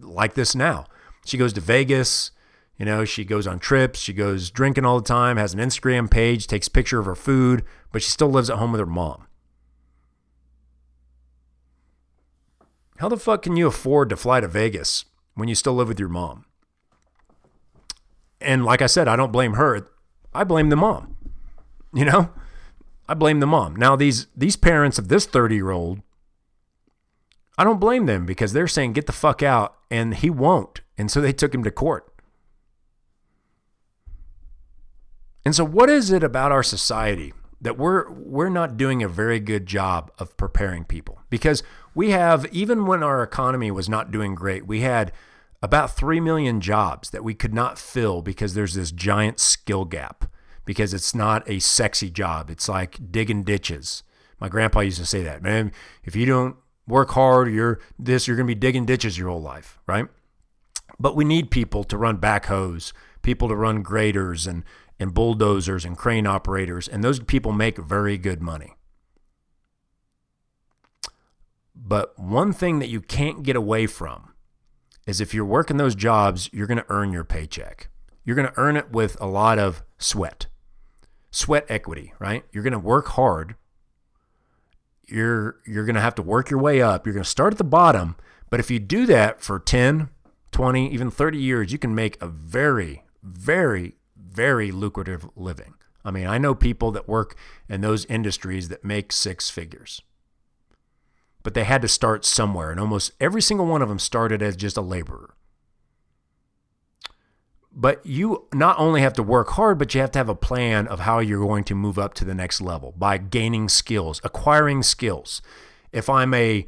[0.00, 0.86] like this now.
[1.24, 2.30] She goes to Vegas,
[2.78, 6.10] you know, she goes on trips, she goes drinking all the time, has an Instagram
[6.10, 9.26] page, takes picture of her food, but she still lives at home with her mom.
[12.98, 15.04] How the fuck can you afford to fly to Vegas
[15.34, 16.44] when you still live with your mom?
[18.40, 19.88] And like I said, I don't blame her.
[20.32, 21.16] I blame the mom.
[21.92, 22.30] You know?
[23.08, 23.74] I blame the mom.
[23.74, 26.02] Now these these parents of this 30-year-old
[27.58, 30.80] I don't blame them because they're saying get the fuck out and he won't.
[30.96, 32.06] And so they took him to court.
[35.44, 39.40] And so what is it about our society that we're we're not doing a very
[39.40, 41.20] good job of preparing people?
[41.30, 45.10] Because we have even when our economy was not doing great, we had
[45.60, 50.30] about 3 million jobs that we could not fill because there's this giant skill gap
[50.64, 52.50] because it's not a sexy job.
[52.50, 54.04] It's like digging ditches.
[54.38, 55.72] My grandpa used to say that, man,
[56.04, 56.56] if you don't
[56.88, 60.06] work hard, you're this, you're going to be digging ditches your whole life, right?
[60.98, 64.64] But we need people to run backhoes, people to run graders and
[65.00, 68.74] and bulldozers and crane operators, and those people make very good money.
[71.74, 74.34] But one thing that you can't get away from
[75.06, 77.88] is if you're working those jobs, you're going to earn your paycheck.
[78.24, 80.48] You're going to earn it with a lot of sweat,
[81.30, 82.44] sweat equity, right?
[82.52, 83.54] You're going to work hard.
[85.08, 87.06] You're you're going to have to work your way up.
[87.06, 88.16] You're going to start at the bottom,
[88.50, 90.10] but if you do that for 10,
[90.52, 95.74] 20, even 30 years, you can make a very very very lucrative living.
[96.04, 97.36] I mean, I know people that work
[97.68, 100.02] in those industries that make six figures.
[101.42, 104.56] But they had to start somewhere, and almost every single one of them started as
[104.56, 105.34] just a laborer.
[107.80, 110.88] But you not only have to work hard, but you have to have a plan
[110.88, 114.82] of how you're going to move up to the next level by gaining skills, acquiring
[114.82, 115.40] skills.
[115.92, 116.66] If I'm a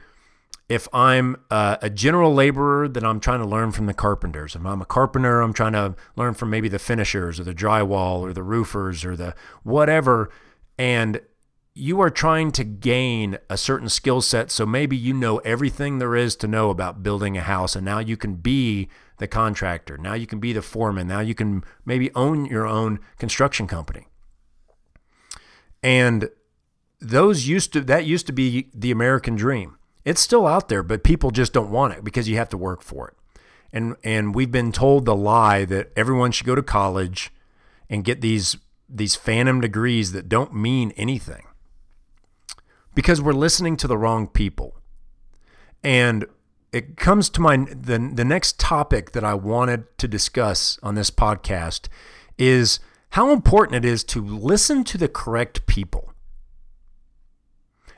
[0.68, 4.54] if I'm a general laborer, then I'm trying to learn from the carpenters.
[4.54, 8.20] If I'm a carpenter, I'm trying to learn from maybe the finishers or the drywall
[8.20, 10.30] or the roofers or the whatever.
[10.78, 11.22] And
[11.74, 14.52] you are trying to gain a certain skill set.
[14.52, 17.74] So maybe you know everything there is to know about building a house.
[17.74, 18.88] And now you can be
[19.20, 19.96] the contractor.
[19.96, 21.06] Now you can be the foreman.
[21.06, 24.08] Now you can maybe own your own construction company.
[25.82, 26.28] And
[27.00, 31.04] those used to, that used to be the American dream it's still out there, but
[31.04, 33.14] people just don't want it because you have to work for it.
[33.72, 37.32] And and we've been told the lie that everyone should go to college
[37.88, 38.56] and get these
[38.88, 41.44] these phantom degrees that don't mean anything.
[42.94, 44.74] Because we're listening to the wrong people.
[45.84, 46.26] And
[46.72, 51.10] it comes to my the the next topic that I wanted to discuss on this
[51.10, 51.88] podcast
[52.38, 52.80] is
[53.10, 56.12] how important it is to listen to the correct people.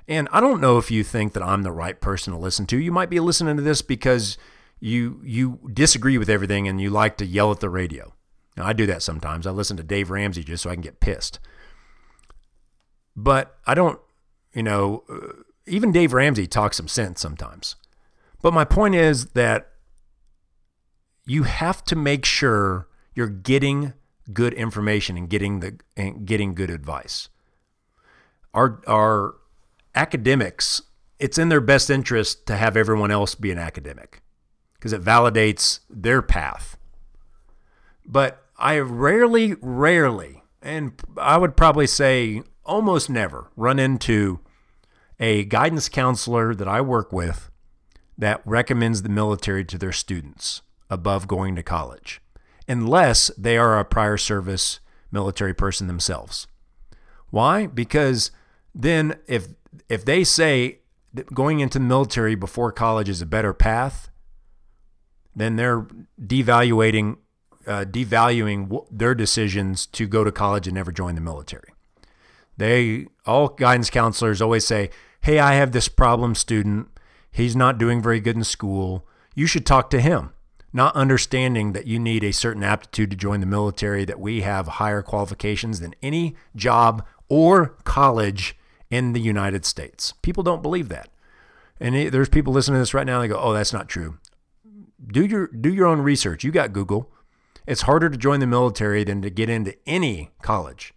[0.08, 2.78] And I don't know if you think that I'm the right person to listen to.
[2.78, 4.36] You might be listening to this because
[4.80, 8.14] you you disagree with everything and you like to yell at the radio.
[8.56, 9.46] Now, I do that sometimes.
[9.46, 11.38] I listen to Dave Ramsey just so I can get pissed.
[13.16, 13.98] But I don't,
[14.52, 17.76] you know, uh, even Dave Ramsey talks some sense sometimes.
[18.42, 19.70] But my point is that
[21.24, 23.94] you have to make sure you're getting
[24.32, 27.28] good information and getting the and getting good advice.
[28.52, 29.36] Our our
[29.94, 30.82] academics,
[31.18, 34.22] it's in their best interest to have everyone else be an academic
[34.74, 36.76] because it validates their path.
[38.04, 44.40] But I rarely, rarely, and I would probably say almost never run into
[45.20, 47.51] a guidance counselor that I work with
[48.18, 52.20] that recommends the military to their students above going to college,
[52.68, 56.46] unless they are a prior service military person themselves.
[57.30, 57.66] Why?
[57.66, 58.30] Because
[58.74, 59.48] then if
[59.88, 60.80] if they say
[61.14, 64.10] that going into the military before college is a better path,
[65.34, 65.86] then they're
[66.20, 67.16] devaluating
[67.66, 71.72] uh, devaluing their decisions to go to college and never join the military.
[72.56, 76.88] They all guidance counselors always say, "Hey, I have this problem student.
[77.32, 79.06] He's not doing very good in school.
[79.34, 80.30] You should talk to him."
[80.74, 84.66] Not understanding that you need a certain aptitude to join the military, that we have
[84.68, 88.56] higher qualifications than any job or college
[88.90, 90.14] in the United States.
[90.22, 91.10] People don't believe that.
[91.78, 93.20] And it, there's people listening to this right now.
[93.20, 94.18] They go, "Oh, that's not true."
[95.04, 96.44] Do your do your own research.
[96.44, 97.10] You got Google.
[97.66, 100.94] It's harder to join the military than to get into any college.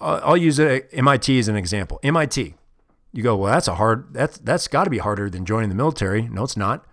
[0.00, 2.00] Uh, I'll use MIT uh, as an example.
[2.02, 2.54] MIT.
[3.12, 4.14] You go, well, that's a hard.
[4.14, 6.22] That's that's got to be harder than joining the military.
[6.28, 6.86] No, it's not.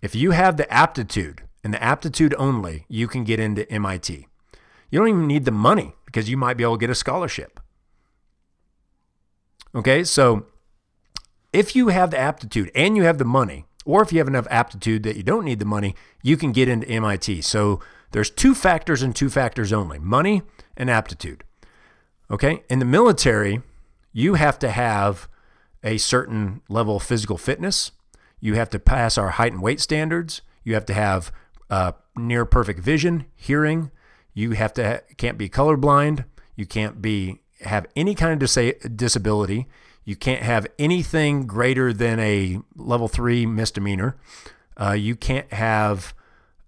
[0.00, 4.26] If you have the aptitude and the aptitude only, you can get into MIT.
[4.90, 7.60] You don't even need the money because you might be able to get a scholarship.
[9.74, 10.46] Okay, so
[11.52, 14.46] if you have the aptitude and you have the money, or if you have enough
[14.50, 17.42] aptitude that you don't need the money, you can get into MIT.
[17.42, 17.80] So
[18.10, 20.42] there's two factors and two factors only money
[20.76, 21.44] and aptitude.
[22.30, 23.62] Okay, in the military,
[24.12, 25.28] you have to have
[25.82, 27.92] a certain level of physical fitness.
[28.40, 30.42] You have to pass our height and weight standards.
[30.64, 31.32] You have to have
[31.70, 33.90] uh, near perfect vision, hearing.
[34.34, 36.24] You have to ha- can't be colorblind.
[36.56, 39.66] You can't be have any kind of dis- disability.
[40.04, 44.16] You can't have anything greater than a level three misdemeanor.
[44.76, 46.12] Uh, you can't have,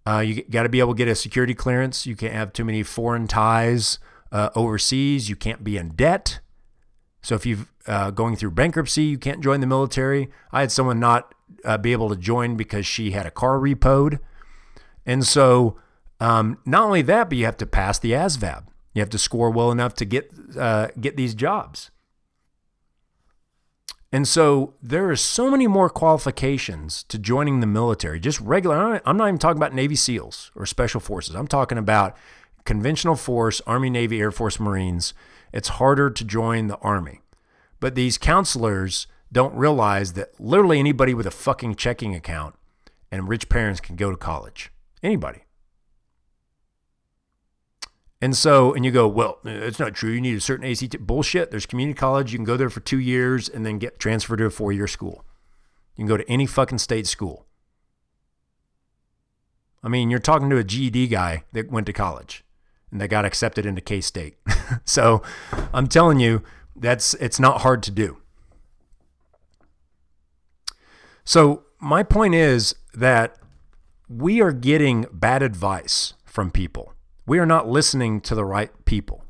[0.06, 2.06] uh, you got to be able to get a security clearance.
[2.06, 3.98] You can't have too many foreign ties
[4.30, 5.28] uh, overseas.
[5.28, 6.38] You can't be in debt.
[7.22, 10.30] So if you've uh, going through bankruptcy, you can't join the military.
[10.52, 14.18] I had someone not uh, be able to join because she had a car repoed.
[15.06, 15.78] And so
[16.20, 18.66] um, not only that, but you have to pass the ASVAB.
[18.94, 21.90] You have to score well enough to get uh, get these jobs.
[24.12, 28.20] And so there are so many more qualifications to joining the military.
[28.20, 29.02] Just regular.
[29.04, 31.34] I'm not even talking about Navy SEALs or Special Forces.
[31.34, 32.16] I'm talking about
[32.64, 35.14] conventional force, Army, Navy, Air Force, Marines.
[35.52, 37.22] It's harder to join the Army.
[37.84, 42.54] But these counselors don't realize that literally anybody with a fucking checking account
[43.12, 44.72] and rich parents can go to college.
[45.02, 45.44] Anybody.
[48.22, 50.12] And so, and you go, well, it's not true.
[50.12, 50.98] You need a certain ACT.
[51.00, 51.50] Bullshit.
[51.50, 52.32] There's community college.
[52.32, 54.88] You can go there for two years and then get transferred to a four year
[54.88, 55.22] school.
[55.94, 57.44] You can go to any fucking state school.
[59.82, 62.46] I mean, you're talking to a GED guy that went to college
[62.90, 64.38] and that got accepted into K State.
[64.86, 65.22] so
[65.74, 66.42] I'm telling you,
[66.76, 68.18] that's it's not hard to do.
[71.24, 73.36] So my point is that
[74.08, 76.92] we are getting bad advice from people.
[77.26, 79.24] We are not listening to the right people.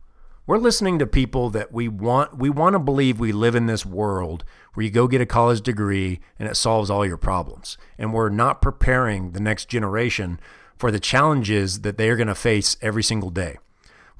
[0.47, 3.87] We're listening to people that we want we want to believe we live in this
[3.87, 7.79] world where you go get a college degree and it solves all your problems.
[7.97, 10.39] And we're not preparing the next generation
[10.77, 13.57] for the challenges that they are going to face every single day.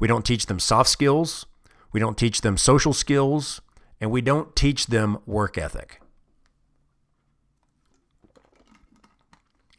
[0.01, 1.47] We don't teach them soft skills,
[1.95, 3.63] we don't teach them social skills,
[4.01, 6.03] and we don't teach them work ethic.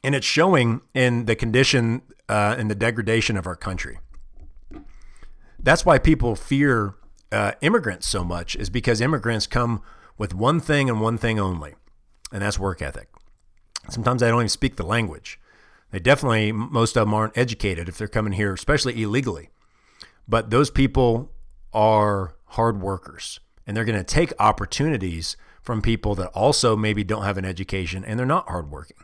[0.02, 4.00] And it's showing in the condition uh, and the degradation of our country.
[5.60, 6.96] That's why people fear
[7.34, 9.82] uh, immigrants so much, is because immigrants come
[10.18, 11.76] with one thing and one thing only,
[12.32, 13.10] and that's work ethic.
[13.90, 15.38] Sometimes they don't even speak the language.
[15.92, 19.50] They definitely, most of them aren't educated if they're coming here, especially illegally.
[20.30, 21.35] But those people
[21.76, 27.24] are hard workers and they're going to take opportunities from people that also maybe don't
[27.24, 28.98] have an education and they're not hardworking.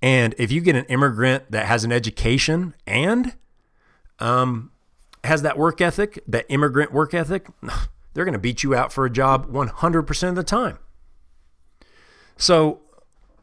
[0.00, 3.34] And if you get an immigrant that has an education and
[4.18, 4.70] um,
[5.24, 7.46] has that work ethic, that immigrant work ethic,
[8.14, 10.78] they're going to beat you out for a job 100% of the time.
[12.36, 12.80] So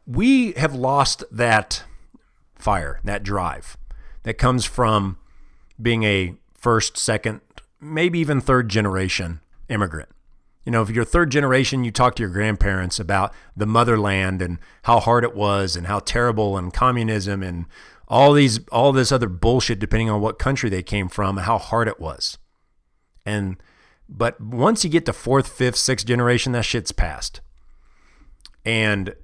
[0.06, 1.84] we have lost that
[2.54, 3.76] fire, that drive
[4.22, 5.18] that comes from
[5.80, 7.40] being a first, second,
[7.80, 10.08] maybe even third generation immigrant.
[10.64, 14.58] You know, if you're third generation, you talk to your grandparents about the motherland and
[14.82, 17.66] how hard it was and how terrible and communism and
[18.06, 21.88] all these all this other bullshit depending on what country they came from how hard
[21.88, 22.38] it was.
[23.26, 23.56] And
[24.08, 27.40] but once you get to fourth, fifth, sixth generation, that shit's past.
[28.64, 29.16] And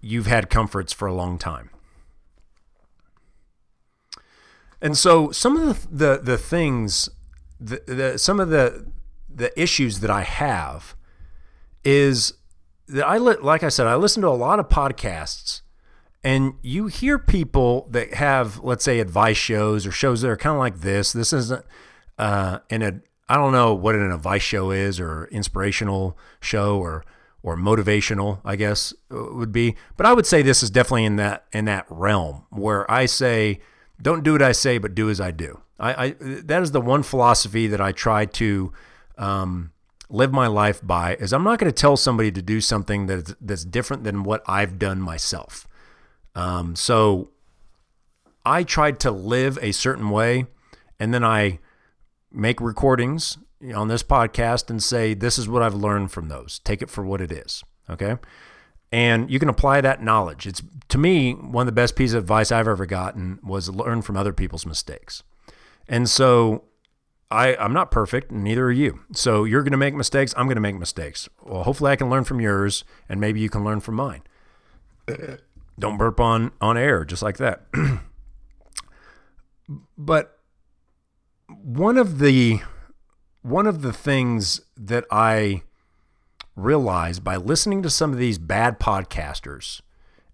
[0.00, 1.69] you've had comforts for a long time.
[4.82, 7.08] And so some of the the, the things
[7.60, 8.86] the, the some of the
[9.28, 10.96] the issues that I have
[11.84, 12.34] is
[12.88, 15.62] that I li- like I said I listen to a lot of podcasts
[16.24, 20.54] and you hear people that have let's say advice shows or shows that are kind
[20.54, 21.12] of like this.
[21.12, 21.64] This isn't
[22.18, 27.04] uh in a I don't know what an advice show is or inspirational show or
[27.42, 31.16] or motivational I guess uh, would be but I would say this is definitely in
[31.16, 33.60] that in that realm where I say
[34.02, 36.80] don't do what I say but do as I do I, I that is the
[36.80, 38.72] one philosophy that I try to
[39.18, 39.72] um,
[40.10, 43.34] live my life by is I'm not going to tell somebody to do something that's
[43.40, 45.66] that's different than what I've done myself.
[46.34, 47.30] Um, so
[48.44, 50.46] I tried to live a certain way,
[50.98, 51.58] and then I
[52.32, 53.38] make recordings
[53.74, 56.60] on this podcast and say this is what I've learned from those.
[56.64, 57.62] Take it for what it is.
[57.88, 58.16] Okay.
[58.92, 60.46] And you can apply that knowledge.
[60.46, 64.02] It's to me one of the best pieces of advice I've ever gotten was learn
[64.02, 65.22] from other people's mistakes.
[65.88, 66.64] And so
[67.30, 69.00] I, I'm not perfect, neither are you.
[69.12, 70.34] So you're going to make mistakes.
[70.36, 71.28] I'm going to make mistakes.
[71.42, 74.22] Well, hopefully I can learn from yours, and maybe you can learn from mine.
[75.78, 77.66] Don't burp on on air, just like that.
[79.96, 80.38] but
[81.48, 82.60] one of the
[83.42, 85.62] one of the things that I
[86.56, 89.80] realized by listening to some of these bad podcasters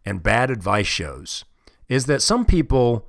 [0.04, 1.44] and bad advice shows
[1.88, 3.08] is that some people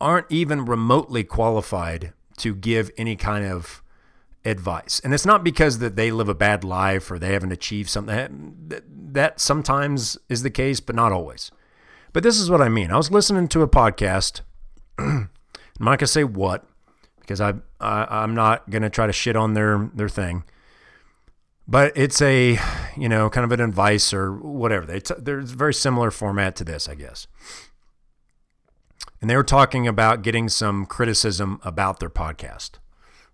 [0.00, 3.82] aren't even remotely qualified to give any kind of
[4.44, 5.00] advice.
[5.04, 8.82] And it's not because that they live a bad life or they haven't achieved something.
[9.12, 11.50] That, sometimes is the case, but not always.
[12.12, 12.90] But this is what I mean.
[12.90, 14.40] I was listening to a podcast.
[14.98, 15.30] I'm
[15.78, 16.66] not gonna say what
[17.20, 20.44] because I, I I'm not gonna try to shit on their their thing.
[21.66, 22.58] But it's a
[22.96, 24.86] you know kind of an advice or whatever.
[24.86, 27.26] They t- there's a very similar format to this, I guess.
[29.20, 32.72] And they were talking about getting some criticism about their podcast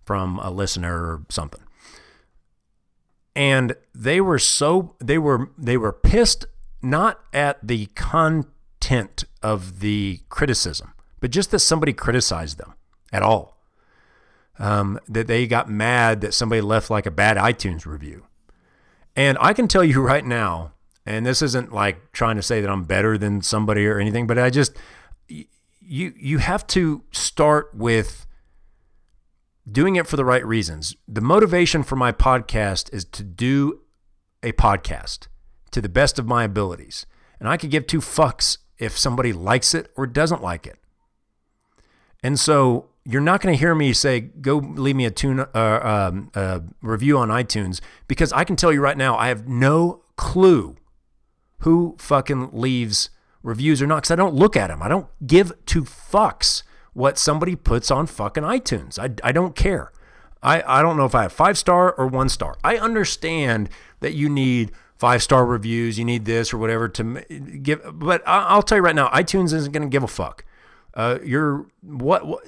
[0.03, 1.61] from a listener or something.
[3.35, 6.45] And they were so they were they were pissed
[6.81, 12.73] not at the content of the criticism, but just that somebody criticized them
[13.11, 13.58] at all.
[14.59, 18.25] Um, that they got mad that somebody left like a bad iTunes review.
[19.15, 20.73] And I can tell you right now,
[21.05, 24.37] and this isn't like trying to say that I'm better than somebody or anything, but
[24.37, 24.75] I just
[25.89, 28.27] you you have to start with
[29.69, 30.95] doing it for the right reasons.
[31.07, 33.81] The motivation for my podcast is to do
[34.43, 35.27] a podcast
[35.71, 37.05] to the best of my abilities.
[37.39, 40.77] And I could give two fucks if somebody likes it or doesn't like it.
[42.23, 45.49] And so you're not going to hear me say, go leave me a, tune, uh,
[45.55, 50.03] um, uh, review on iTunes because I can tell you right now, I have no
[50.15, 50.77] clue
[51.59, 53.09] who fucking leaves
[53.41, 54.83] reviews or not because I don't look at them.
[54.83, 58.99] I don't give two fucks what somebody puts on fucking iTunes.
[58.99, 59.91] I, I don't care.
[60.43, 62.57] I, I don't know if I have five star or one star.
[62.63, 63.69] I understand
[64.01, 67.21] that you need five star reviews, you need this or whatever to
[67.61, 70.45] give, but I, will tell you right now, iTunes isn't going to give a fuck.
[70.93, 72.43] Uh, you're what, what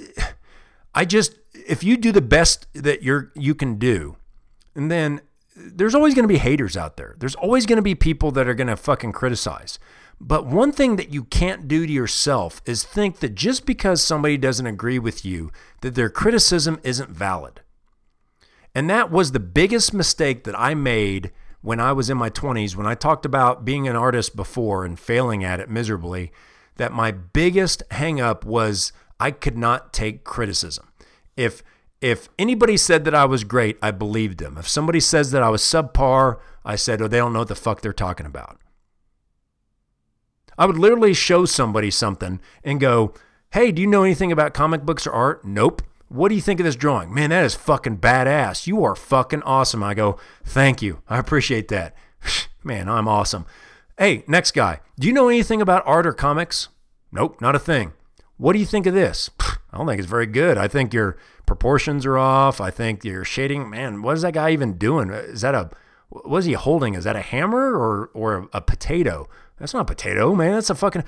[0.93, 4.17] I just if you do the best that you're you can do,
[4.75, 5.21] and then
[5.55, 7.15] there's always going to be haters out there.
[7.19, 9.79] There's always going to be people that are going to fucking criticize.
[10.19, 14.37] But one thing that you can't do to yourself is think that just because somebody
[14.37, 17.61] doesn't agree with you, that their criticism isn't valid.
[18.75, 21.31] And that was the biggest mistake that I made
[21.61, 24.99] when I was in my 20s, when I talked about being an artist before and
[24.99, 26.31] failing at it miserably,
[26.77, 30.87] that my biggest hangup was I could not take criticism.
[31.37, 31.61] If
[32.01, 34.57] if anybody said that I was great, I believed them.
[34.57, 37.55] If somebody says that I was subpar, I said, "Oh, they don't know what the
[37.55, 38.59] fuck they're talking about."
[40.57, 43.13] I would literally show somebody something and go,
[43.51, 45.83] "Hey, do you know anything about comic books or art?" Nope.
[46.07, 47.13] What do you think of this drawing?
[47.13, 48.65] Man, that is fucking badass.
[48.65, 49.83] You are fucking awesome.
[49.83, 51.03] I go, "Thank you.
[51.07, 51.95] I appreciate that."
[52.63, 53.45] Man, I'm awesome.
[53.99, 54.79] Hey, next guy.
[54.99, 56.69] Do you know anything about art or comics?
[57.11, 57.93] Nope, not a thing.
[58.41, 59.29] What do you think of this?
[59.39, 60.57] I don't think it's very good.
[60.57, 61.15] I think your
[61.45, 62.59] proportions are off.
[62.59, 65.11] I think your shading, man, what is that guy even doing?
[65.11, 65.69] Is that a
[66.09, 66.95] what is he holding?
[66.95, 69.29] Is that a hammer or or a, potato?
[69.59, 70.53] That's not a potato, man.
[70.53, 71.03] That's a fucking.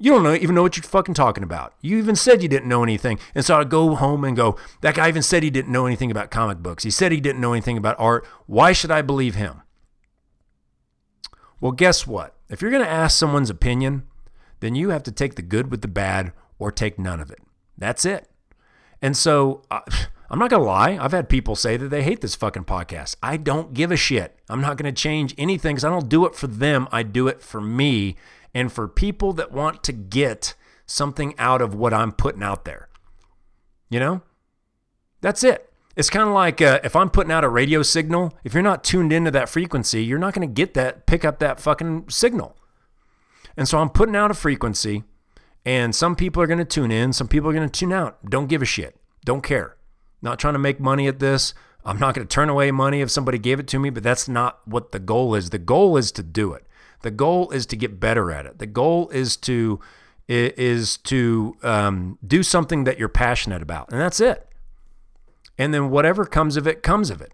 [0.00, 1.74] You don't know even know what you're fucking talking about.
[1.80, 4.56] You even said you didn't know anything, and so I go home and go.
[4.80, 6.82] That guy even said he didn't know anything about comic books.
[6.82, 8.26] He said he didn't know anything about art.
[8.46, 9.62] Why should I believe him?
[11.60, 12.34] Well, guess what?
[12.48, 14.08] If you're going to ask someone's opinion,
[14.58, 17.38] then you have to take the good with the bad or take none of it.
[17.76, 18.28] That's it.
[19.00, 19.80] And so uh,
[20.30, 20.98] I'm not going to lie.
[21.00, 23.16] I've had people say that they hate this fucking podcast.
[23.22, 24.38] I don't give a shit.
[24.50, 26.86] I'm not going to change anything because I don't do it for them.
[26.92, 28.16] I do it for me
[28.52, 30.54] and for people that want to get
[30.84, 32.88] something out of what I'm putting out there.
[33.88, 34.22] You know?
[35.22, 35.72] That's it.
[35.96, 38.84] It's kind of like uh, if I'm putting out a radio signal, if you're not
[38.84, 42.54] tuned into that frequency, you're not going to get that, pick up that fucking signal.
[43.56, 45.04] And so I'm putting out a frequency
[45.64, 48.24] and some people are going to tune in, some people are going to tune out.
[48.28, 48.96] Don't give a shit.
[49.24, 49.76] Don't care.
[50.22, 51.54] Not trying to make money at this.
[51.84, 54.28] I'm not going to turn away money if somebody gave it to me, but that's
[54.28, 55.50] not what the goal is.
[55.50, 56.66] The goal is to do it.
[57.02, 58.58] The goal is to get better at it.
[58.58, 59.80] The goal is to
[60.28, 64.46] is to um, do something that you're passionate about, and that's it.
[65.56, 67.32] And then whatever comes of it comes of it.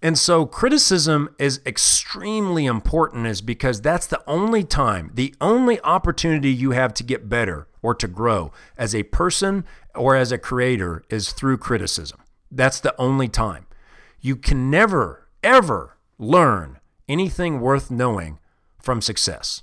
[0.00, 6.50] And so criticism is extremely important is because that's the only time, the only opportunity
[6.52, 9.64] you have to get better or to grow as a person
[9.96, 12.20] or as a creator is through criticism.
[12.50, 13.66] That's the only time.
[14.20, 16.78] You can never ever learn
[17.08, 18.38] anything worth knowing
[18.80, 19.62] from success.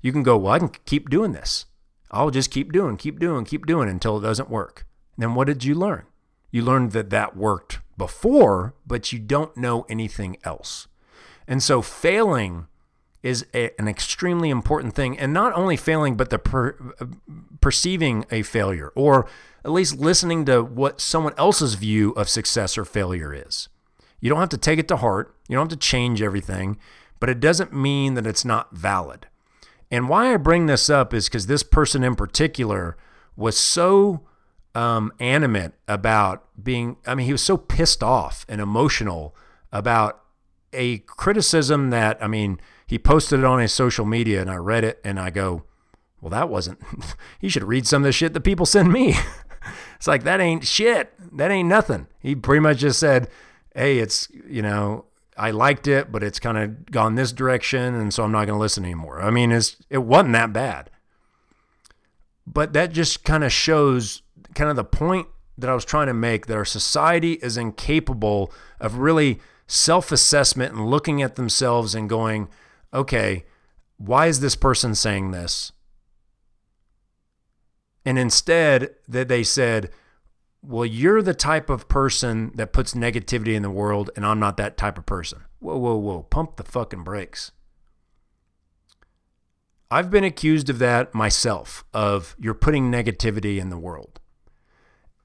[0.00, 1.66] You can go, well, I can keep doing this.
[2.10, 4.86] I'll just keep doing, keep doing, keep doing until it doesn't work.
[5.16, 6.04] Then what did you learn?
[6.50, 10.88] You learned that that worked before, but you don't know anything else.
[11.46, 12.66] And so failing
[13.22, 15.18] is a, an extremely important thing.
[15.18, 16.76] And not only failing, but the per,
[17.60, 19.28] perceiving a failure, or
[19.64, 23.68] at least listening to what someone else's view of success or failure is.
[24.20, 26.78] You don't have to take it to heart, you don't have to change everything,
[27.20, 29.26] but it doesn't mean that it's not valid.
[29.90, 32.96] And why I bring this up is because this person in particular
[33.36, 34.22] was so
[34.74, 39.34] um, animate about being, I mean, he was so pissed off and emotional
[39.70, 40.22] about
[40.72, 44.84] a criticism that, I mean, he posted it on his social media and I read
[44.84, 45.64] it and I go,
[46.20, 46.80] well, that wasn't,
[47.40, 49.14] you should read some of the shit that people send me.
[49.96, 51.12] it's like, that ain't shit.
[51.36, 52.06] That ain't nothing.
[52.20, 53.28] He pretty much just said,
[53.74, 55.06] hey, it's, you know,
[55.36, 57.94] I liked it, but it's kind of gone this direction.
[57.94, 59.20] And so I'm not going to listen anymore.
[59.22, 60.90] I mean, it's, it wasn't that bad.
[62.46, 64.21] But that just kind of shows
[64.54, 65.28] kind of the point
[65.58, 70.74] that I was trying to make that our society is incapable of really self assessment
[70.74, 72.48] and looking at themselves and going,
[72.92, 73.44] okay,
[73.96, 75.72] why is this person saying this?
[78.04, 79.90] And instead, that they said,
[80.60, 84.56] well, you're the type of person that puts negativity in the world, and I'm not
[84.56, 85.42] that type of person.
[85.60, 86.22] Whoa, whoa, whoa.
[86.22, 87.52] Pump the fucking brakes.
[89.90, 94.20] I've been accused of that myself, of you're putting negativity in the world.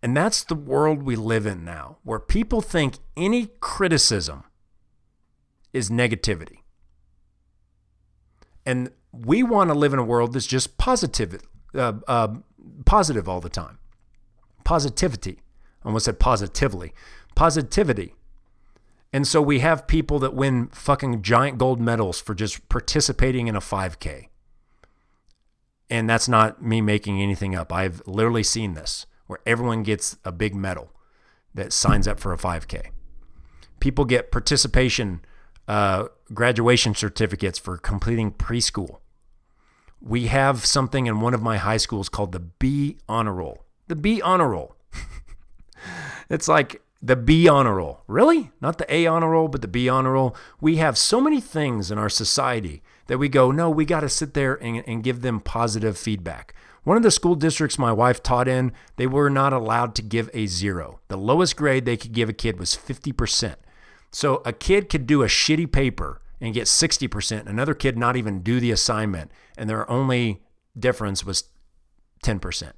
[0.07, 4.45] And that's the world we live in now, where people think any criticism
[5.73, 6.59] is negativity.
[8.65, 11.41] And we want to live in a world that's just positive,
[11.75, 12.35] uh, uh,
[12.85, 13.79] positive all the time.
[14.63, 15.41] Positivity.
[15.83, 16.93] I almost said positively.
[17.35, 18.15] Positivity.
[19.11, 23.57] And so we have people that win fucking giant gold medals for just participating in
[23.57, 24.29] a 5K.
[25.89, 27.73] And that's not me making anything up.
[27.73, 30.91] I've literally seen this where everyone gets a big medal
[31.53, 32.87] that signs up for a 5K.
[33.79, 35.21] People get participation
[35.67, 38.99] uh, graduation certificates for completing preschool.
[40.01, 43.65] We have something in one of my high schools called the B honor roll.
[43.87, 44.75] The B honor roll.
[46.29, 48.01] it's like the B honor roll.
[48.07, 48.51] Really?
[48.61, 50.35] Not the A honor roll, but the B honor roll.
[50.61, 54.09] We have so many things in our society that we go, no, we got to
[54.09, 56.53] sit there and, and give them positive feedback.
[56.87, 60.29] One of the school districts my wife taught in, they were not allowed to give
[60.33, 61.01] a zero.
[61.09, 63.55] The lowest grade they could give a kid was 50%.
[64.09, 68.41] So a kid could do a shitty paper and get 60%, another kid not even
[68.41, 70.43] do the assignment, and their only
[70.79, 71.49] difference was
[72.23, 72.71] 10%.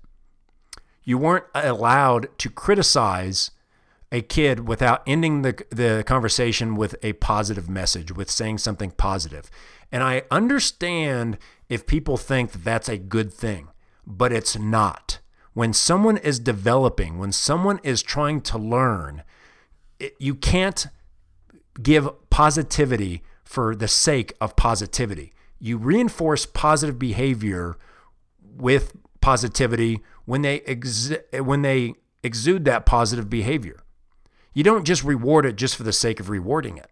[1.04, 3.52] You weren't allowed to criticize
[4.12, 9.52] a kid without ending the, the conversation with a positive message, with saying something positive.
[9.92, 11.38] And I understand
[11.70, 13.68] if people think that that's a good thing
[14.10, 15.20] but it's not.
[15.54, 19.24] When someone is developing, when someone is trying to learn,
[20.00, 20.88] it, you can't
[21.82, 25.32] give positivity for the sake of positivity.
[25.60, 27.78] You reinforce positive behavior
[28.42, 30.60] with positivity when they
[31.34, 33.84] when they exude that positive behavior.
[34.54, 36.90] You don't just reward it just for the sake of rewarding it.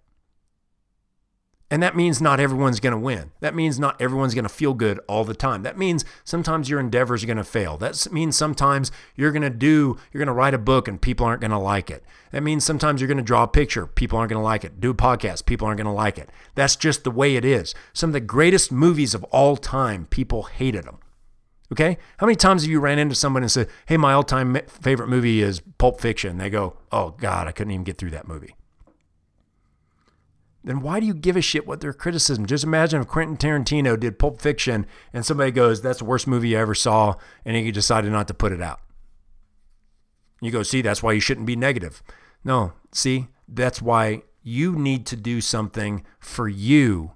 [1.69, 3.31] And that means not everyone's going to win.
[3.41, 5.63] That means not everyone's going to feel good all the time.
[5.63, 7.77] That means sometimes your endeavors are going to fail.
[7.77, 11.25] That means sometimes you're going to do, you're going to write a book and people
[11.25, 12.05] aren't going to like it.
[12.31, 14.79] That means sometimes you're going to draw a picture, people aren't going to like it.
[14.79, 16.29] Do a podcast, people aren't going to like it.
[16.55, 17.75] That's just the way it is.
[17.91, 20.99] Some of the greatest movies of all time, people hated them.
[21.73, 21.97] Okay?
[22.19, 25.09] How many times have you ran into someone and said, hey, my all time favorite
[25.09, 26.37] movie is Pulp Fiction?
[26.37, 28.55] They go, oh, God, I couldn't even get through that movie
[30.63, 32.45] then why do you give a shit what their criticism?
[32.45, 36.57] Just imagine if Quentin Tarantino did Pulp Fiction and somebody goes, "That's the worst movie
[36.57, 38.81] I ever saw," and he decided not to put it out.
[40.41, 42.03] You go, "See, that's why you shouldn't be negative."
[42.43, 47.11] No, see, that's why you need to do something for you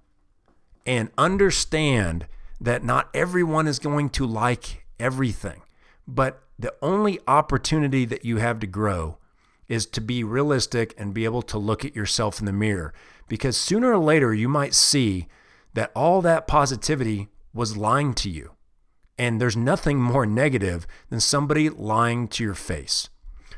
[0.86, 2.28] and understand
[2.60, 5.62] that not everyone is going to like everything.
[6.08, 9.18] But the only opportunity that you have to grow
[9.68, 12.94] is to be realistic and be able to look at yourself in the mirror
[13.32, 15.26] because sooner or later you might see
[15.74, 18.52] that all that positivity was lying to you.
[19.18, 23.08] And there's nothing more negative than somebody lying to your face.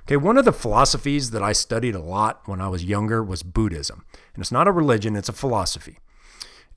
[0.04, 3.42] Okay, one of the philosophies that I studied a lot when I was younger was
[3.42, 4.06] Buddhism.
[4.36, 5.98] And it's not a religion, it's a philosophy.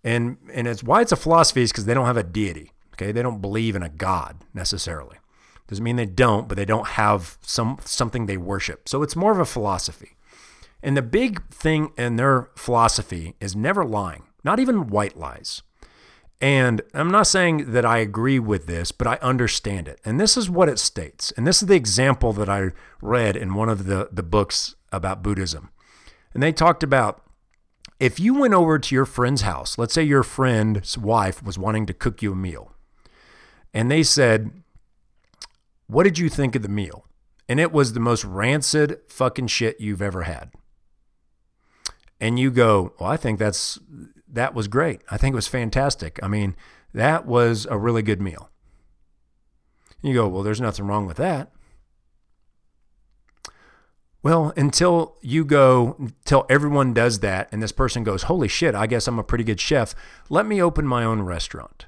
[0.02, 2.72] And and it's why it's a philosophy is because they don't have a deity.
[2.94, 5.18] Okay, they don't believe in a god necessarily.
[5.68, 8.88] Doesn't mean they don't, but they don't have some something they worship.
[8.88, 10.15] So it's more of a philosophy.
[10.82, 15.62] And the big thing in their philosophy is never lying, not even white lies.
[16.40, 20.00] And I'm not saying that I agree with this, but I understand it.
[20.04, 21.32] And this is what it states.
[21.36, 25.22] And this is the example that I read in one of the, the books about
[25.22, 25.70] Buddhism.
[26.34, 27.22] And they talked about
[27.98, 31.86] if you went over to your friend's house, let's say your friend's wife was wanting
[31.86, 32.72] to cook you a meal,
[33.72, 34.50] and they said,
[35.86, 37.06] What did you think of the meal?
[37.48, 40.50] And it was the most rancid fucking shit you've ever had
[42.20, 43.78] and you go, well, I think that's
[44.28, 45.02] that was great.
[45.10, 46.18] I think it was fantastic.
[46.22, 46.56] I mean,
[46.92, 48.50] that was a really good meal.
[50.02, 51.50] You go, well, there's nothing wrong with that.
[54.22, 58.86] Well, until you go, until everyone does that, and this person goes, holy shit, I
[58.86, 59.94] guess I'm a pretty good chef.
[60.28, 61.86] Let me open my own restaurant.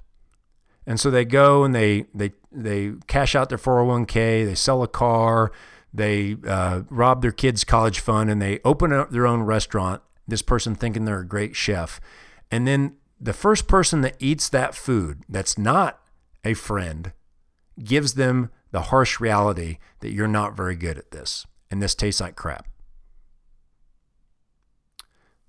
[0.87, 4.89] And so they go and they they they cash out their 401k, they sell a
[4.89, 5.53] car,
[5.93, 10.01] they uh, rob their kids' college fund, and they open up their own restaurant.
[10.29, 12.01] This person thinking they're a great chef,
[12.51, 16.01] and then the first person that eats that food that's not
[16.45, 17.13] a friend
[17.83, 22.21] gives them the harsh reality that you're not very good at this, and this tastes
[22.21, 22.69] like crap.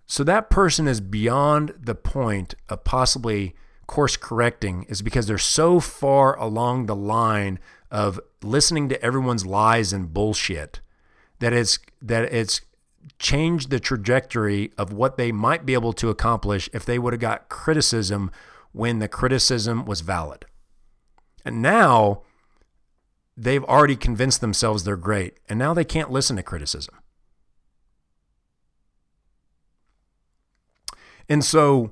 [0.05, 3.53] So that person is beyond the point of possibly
[3.85, 7.59] course correcting is because they're so far along the line
[7.91, 10.79] of listening to everyone's lies and bullshit
[11.39, 12.61] that it's that it's
[13.17, 17.19] changed the trajectory of what they might be able to accomplish if they would have
[17.19, 18.31] got criticism
[18.71, 20.45] when the criticism was valid.
[21.43, 22.21] And now
[23.35, 26.95] they've already convinced themselves they're great, and now they can't listen to criticism.
[31.27, 31.91] And so,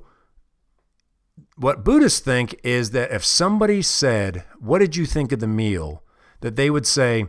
[1.56, 6.02] what Buddhists think is that if somebody said, What did you think of the meal?
[6.40, 7.26] that they would say,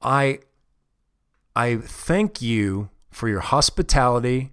[0.00, 0.40] I,
[1.60, 4.52] I thank you for your hospitality,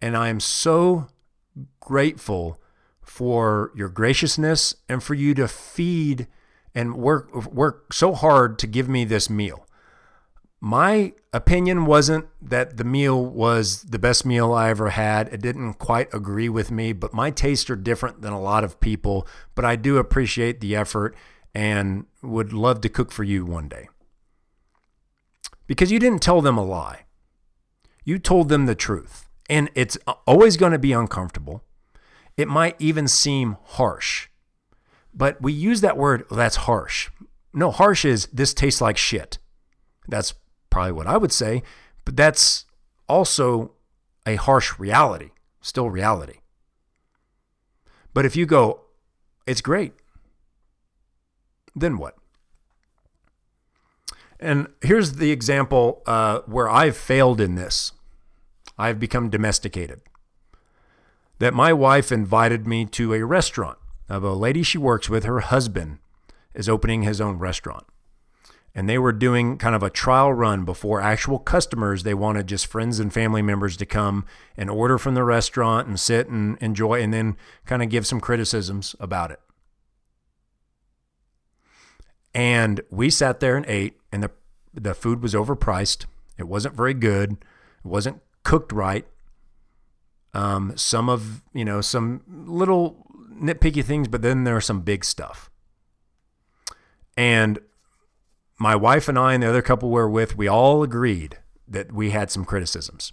[0.00, 1.08] and I am so
[1.78, 2.58] grateful
[3.02, 6.26] for your graciousness and for you to feed
[6.74, 9.66] and work work so hard to give me this meal.
[10.58, 15.28] My opinion wasn't that the meal was the best meal I ever had.
[15.28, 18.80] It didn't quite agree with me, but my tastes are different than a lot of
[18.80, 19.28] people.
[19.54, 21.14] But I do appreciate the effort
[21.54, 23.90] and would love to cook for you one day.
[25.68, 27.04] Because you didn't tell them a lie,
[28.04, 29.28] you told them the truth.
[29.48, 29.96] And it's
[30.26, 31.62] always going to be uncomfortable.
[32.36, 34.28] It might even seem harsh.
[35.14, 37.10] But we use that word, well, that's harsh.
[37.52, 39.38] No, harsh is this tastes like shit.
[40.06, 40.34] That's
[40.70, 41.62] probably what I would say,
[42.04, 42.64] but that's
[43.08, 43.72] also
[44.26, 46.40] a harsh reality, still reality.
[48.14, 48.82] But if you go,
[49.46, 49.92] it's great,
[51.74, 52.16] then what?
[54.40, 57.92] And here's the example uh, where I've failed in this.
[58.78, 60.00] I've become domesticated.
[61.40, 63.78] That my wife invited me to a restaurant
[64.08, 65.24] of a lady she works with.
[65.24, 65.98] Her husband
[66.54, 67.86] is opening his own restaurant
[68.78, 72.04] and they were doing kind of a trial run before actual customers.
[72.04, 74.24] They wanted just friends and family members to come
[74.56, 77.36] and order from the restaurant and sit and enjoy, and then
[77.66, 79.40] kind of give some criticisms about it.
[82.32, 84.30] And we sat there and ate, and the
[84.74, 86.06] the food was overpriced.
[86.38, 87.32] It wasn't very good.
[87.32, 89.06] It wasn't cooked right.
[90.34, 95.04] Um, some of you know some little nitpicky things, but then there are some big
[95.04, 95.50] stuff.
[97.16, 97.58] And
[98.58, 101.92] my wife and I and the other couple we were with, we all agreed that
[101.92, 103.12] we had some criticisms.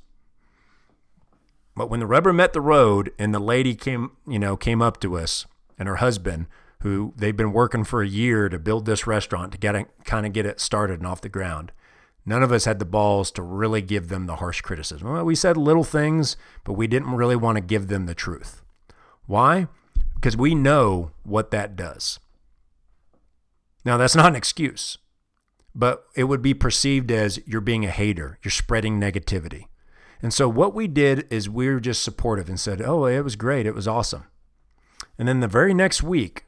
[1.75, 4.99] But when the rubber met the road and the lady came, you know, came up
[5.01, 5.45] to us
[5.77, 6.47] and her husband,
[6.85, 10.25] who they've been working for a year to build this restaurant to get it, kind
[10.25, 11.71] of get it started and off the ground.
[12.25, 15.11] None of us had the balls to really give them the harsh criticism.
[15.11, 18.61] Well, we said little things, but we didn't really want to give them the truth.
[19.25, 19.67] Why?
[20.13, 22.19] Because we know what that does.
[23.83, 24.97] Now, that's not an excuse
[25.75, 29.65] but it would be perceived as you're being a hater, you're spreading negativity.
[30.21, 33.35] And so what we did is we were just supportive and said, "Oh, it was
[33.35, 34.23] great, it was awesome."
[35.19, 36.44] And then the very next week,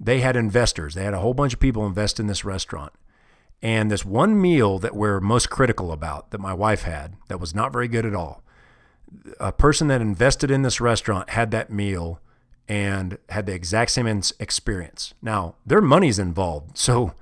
[0.00, 0.94] they had investors.
[0.94, 2.92] They had a whole bunch of people invest in this restaurant.
[3.62, 7.54] And this one meal that we're most critical about that my wife had that was
[7.54, 8.42] not very good at all.
[9.38, 12.20] A person that invested in this restaurant had that meal
[12.66, 14.06] and had the exact same
[14.38, 15.12] experience.
[15.20, 16.78] Now, their money's involved.
[16.78, 17.12] So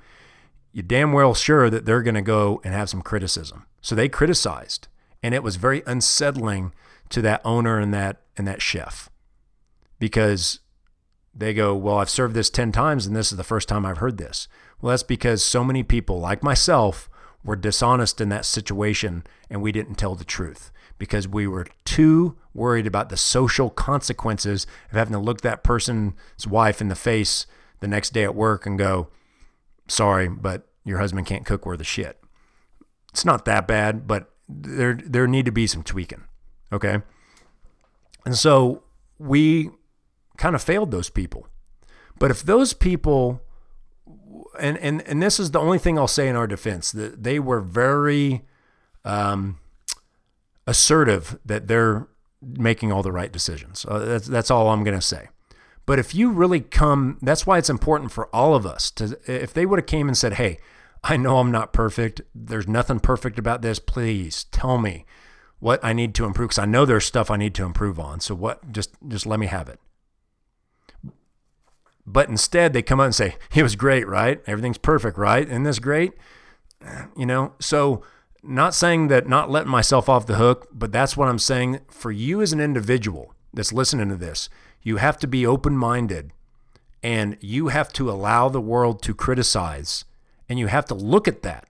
[0.73, 3.65] you're damn well sure that they're going to go and have some criticism.
[3.81, 4.87] So they criticized,
[5.23, 6.73] and it was very unsettling
[7.09, 9.09] to that owner and that and that chef
[9.99, 10.61] because
[11.39, 13.99] they go, "Well, I've served this 10 times and this is the first time I've
[13.99, 14.49] heard this."
[14.81, 17.09] Well, that's because so many people like myself
[17.45, 22.37] were dishonest in that situation and we didn't tell the truth because we were too
[22.53, 27.47] worried about the social consequences of having to look that person's wife in the face
[27.81, 29.09] the next day at work and go,
[29.87, 32.21] sorry, but your husband can't cook worth a shit.
[33.13, 36.25] It's not that bad, but there there need to be some tweaking.
[36.73, 36.99] Okay.
[38.25, 38.83] And so
[39.19, 39.71] we
[40.39, 41.47] kind of failed those people.
[42.19, 43.43] But if those people
[44.59, 47.39] and and and this is the only thing I'll say in our defense, that they
[47.39, 48.43] were very
[49.05, 49.61] um,
[50.67, 52.09] assertive that they're
[52.43, 53.85] making all the right decisions.
[53.87, 55.29] Uh, that's that's all I'm going to say.
[55.87, 59.55] But if you really come, that's why it's important for all of us to, if
[59.55, 60.59] they would have came and said, Hey,
[61.03, 62.21] I know I'm not perfect.
[62.35, 63.79] There's nothing perfect about this.
[63.79, 65.07] Please tell me
[65.61, 66.51] what I need to improve.
[66.51, 68.21] Cause I know there's stuff I need to improve on.
[68.21, 69.81] So what, just, just let me have it.
[72.11, 74.43] But instead they come out and say, it was great, right?
[74.47, 75.47] Everything's perfect, right?
[75.47, 76.13] Isn't this great?
[77.17, 78.03] you know, so
[78.43, 82.11] not saying that not letting myself off the hook, but that's what I'm saying for
[82.11, 84.49] you as an individual that's listening to this.
[84.83, 86.33] You have to be open minded
[87.03, 90.05] and you have to allow the world to criticize
[90.49, 91.67] and you have to look at that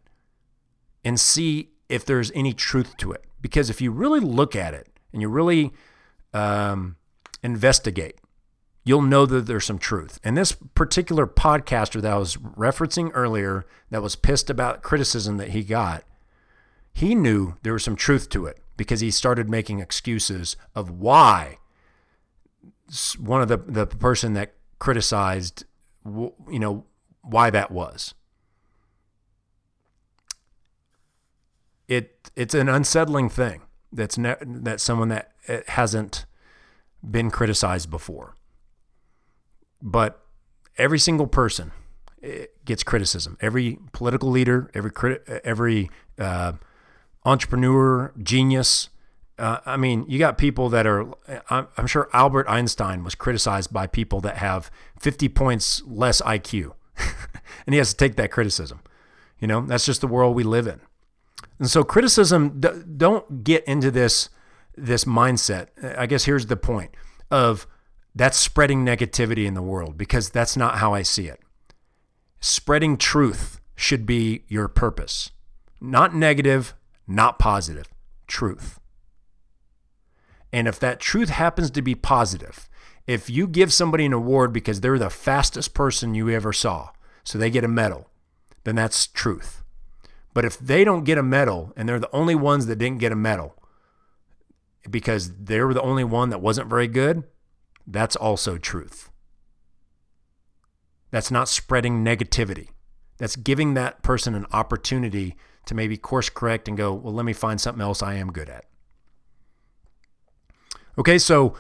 [1.05, 3.25] and see if there's any truth to it.
[3.41, 5.73] Because if you really look at it and you really
[6.35, 6.97] um,
[7.43, 8.19] investigate,
[8.85, 10.19] you'll know that there's some truth.
[10.25, 15.51] And this particular podcaster that I was referencing earlier that was pissed about criticism that
[15.51, 16.05] he got,
[16.93, 21.59] he knew there was some truth to it because he started making excuses of why
[23.19, 25.65] one of the, the person that criticized,
[26.07, 26.85] you know,
[27.23, 28.15] why that was.
[31.87, 33.63] It it's an unsettling thing.
[33.93, 36.27] That's ne- that someone that uh, hasn't
[37.09, 38.37] been criticized before.
[39.81, 40.21] But
[40.77, 41.73] every single person
[42.23, 43.37] eh, gets criticism.
[43.41, 44.91] Every political leader, every
[45.45, 46.53] every uh,
[47.25, 48.89] entrepreneur, genius.
[49.39, 51.07] Uh, I mean, you got people that are.
[51.51, 54.71] I'm, I'm sure Albert Einstein was criticized by people that have
[55.01, 56.73] 50 points less IQ,
[57.67, 58.81] and he has to take that criticism.
[59.39, 60.81] You know, that's just the world we live in.
[61.59, 62.61] And so, criticism.
[62.61, 64.31] Don't get into this
[64.77, 65.69] this mindset.
[65.97, 66.91] I guess here's the point
[67.31, 67.67] of
[68.15, 71.41] that's spreading negativity in the world because that's not how I see it.
[72.41, 75.31] Spreading truth should be your purpose,
[75.81, 76.75] not negative,
[77.07, 77.89] not positive,
[78.27, 78.79] truth.
[80.53, 82.69] And if that truth happens to be positive,
[83.07, 86.91] if you give somebody an award because they're the fastest person you ever saw,
[87.25, 88.09] so they get a medal,
[88.65, 89.63] then that's truth.
[90.35, 93.13] But if they don't get a medal and they're the only ones that didn't get
[93.13, 93.55] a medal
[94.89, 97.25] because they were the only one that wasn't very good,
[97.91, 99.11] that's also truth.
[101.11, 102.69] That's not spreading negativity.
[103.17, 105.37] That's giving that person an opportunity
[105.67, 108.49] to maybe course correct and go, well, let me find something else I am good
[108.49, 108.67] at.
[110.99, 111.55] Okay, so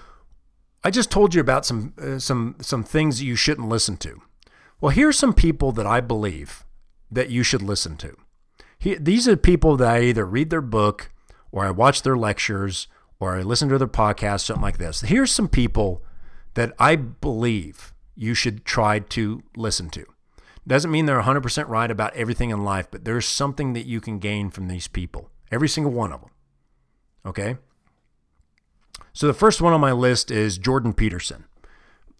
[0.84, 4.20] I just told you about some uh, some some things you shouldn't listen to.
[4.80, 6.64] Well, here's some people that I believe
[7.10, 8.16] that you should listen to.
[8.78, 11.10] He, these are people that I either read their book
[11.50, 12.86] or I watch their lectures
[13.18, 15.00] or I listen to their podcast, something like this.
[15.00, 16.02] Here's some people
[16.58, 20.04] that I believe you should try to listen to.
[20.66, 24.18] Doesn't mean they're 100% right about everything in life, but there's something that you can
[24.18, 26.30] gain from these people, every single one of them.
[27.24, 27.58] Okay?
[29.12, 31.44] So the first one on my list is Jordan Peterson.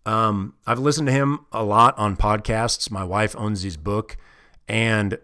[0.06, 2.92] Um, I've listened to him a lot on podcasts.
[2.92, 4.16] My wife owns his book.
[4.68, 5.18] And,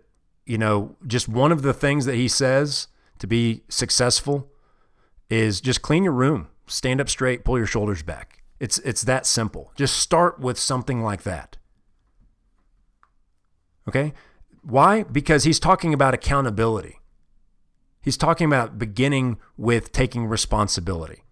[0.45, 2.89] you know, just one of the things that he says
[3.21, 4.51] to be successful
[5.31, 8.41] is just clean your room, stand up straight, pull your shoulders back.
[8.61, 9.73] It's it's that simple.
[9.75, 11.57] Just start with something like that.
[13.89, 14.13] Okay?
[14.63, 15.03] Why?
[15.03, 17.01] Because he's talking about accountability.
[18.01, 21.25] He's talking about beginning with taking responsibility.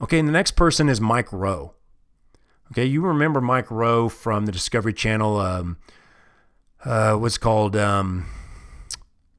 [0.00, 1.74] Okay, and the next person is Mike Rowe.
[2.72, 5.36] Okay, you remember Mike Rowe from the Discovery Channel.
[5.36, 5.76] Um,
[6.84, 8.26] uh, what's called um,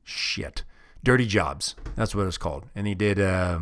[0.04, 0.64] shit,
[1.04, 1.76] Dirty Jobs.
[1.96, 2.66] That's what it's called.
[2.76, 3.60] And he did uh,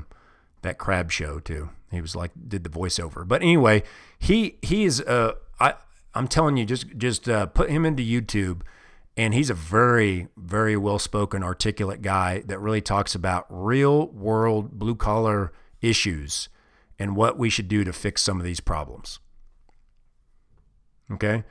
[0.61, 1.69] that crab show too.
[1.91, 3.27] He was like did the voiceover.
[3.27, 3.83] But anyway,
[4.17, 5.75] he he is uh I
[6.13, 8.61] I'm telling you just just uh, put him into YouTube
[9.17, 14.71] and he's a very very well spoken articulate guy that really talks about real world
[14.71, 16.49] blue collar issues
[16.97, 19.19] and what we should do to fix some of these problems.
[21.11, 21.43] Okay?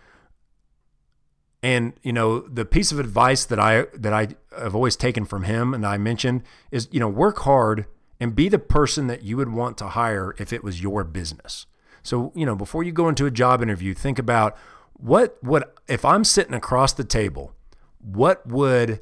[1.63, 4.29] And you know, the piece of advice that I that I
[4.59, 7.87] have always taken from him and I mentioned is, you know, work hard
[8.21, 11.67] and be the person that you would want to hire if it was your business.
[12.03, 14.57] So, you know, before you go into a job interview, think about
[14.93, 17.55] what would if I'm sitting across the table,
[17.99, 19.01] what would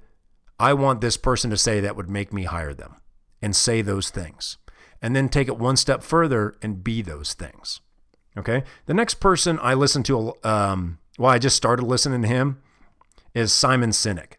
[0.58, 2.96] I want this person to say that would make me hire them?
[3.40, 4.56] And say those things.
[5.00, 7.80] And then take it one step further and be those things.
[8.36, 8.64] Okay?
[8.86, 12.60] The next person I listen to um well, I just started listening to him
[13.34, 14.34] is Simon Sinek.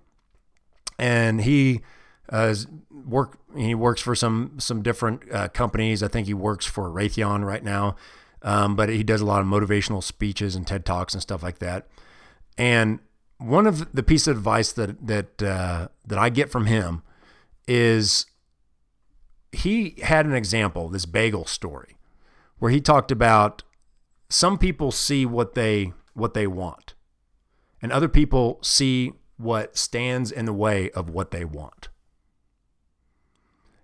[0.97, 1.81] And he
[2.29, 2.55] uh,
[2.91, 6.03] work he works for some some different uh, companies.
[6.03, 7.95] I think he works for Raytheon right now,
[8.41, 11.59] um, but he does a lot of motivational speeches and TED talks and stuff like
[11.59, 11.87] that.
[12.57, 12.99] And
[13.37, 17.01] one of the piece of advice that that uh, that I get from him
[17.67, 18.25] is
[19.51, 21.97] he had an example, this bagel story,
[22.59, 23.63] where he talked about
[24.29, 26.93] some people see what they what they want,
[27.81, 31.89] and other people see what stands in the way of what they want.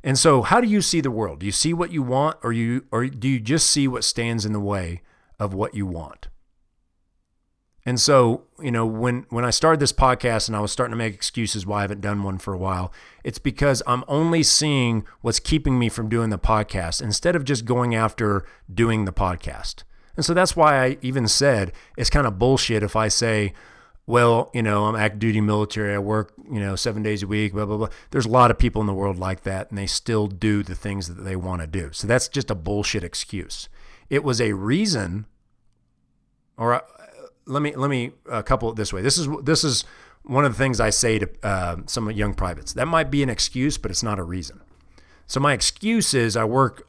[0.05, 1.39] And so, how do you see the world?
[1.39, 4.45] Do you see what you want, or you, or do you just see what stands
[4.45, 5.01] in the way
[5.39, 6.27] of what you want?
[7.87, 10.97] And so, you know, when when I started this podcast and I was starting to
[10.97, 12.93] make excuses why I haven't done one for a while,
[13.23, 17.65] it's because I'm only seeing what's keeping me from doing the podcast instead of just
[17.65, 19.83] going after doing the podcast.
[20.15, 23.53] And so that's why I even said it's kind of bullshit if I say,
[24.07, 25.93] well, you know, I'm active duty military.
[25.93, 27.89] I work, you know, seven days a week, blah, blah, blah.
[28.11, 30.75] There's a lot of people in the world like that, and they still do the
[30.75, 31.89] things that they want to do.
[31.91, 33.67] So that's just a bullshit excuse.
[34.09, 35.25] It was a reason,
[36.55, 36.81] or uh,
[37.47, 39.01] let me let me uh, couple it this way.
[39.01, 39.85] This is this is
[40.23, 42.73] one of the things I say to uh, some young privates.
[42.73, 44.61] That might be an excuse, but it's not a reason.
[45.25, 46.87] So my excuse is I work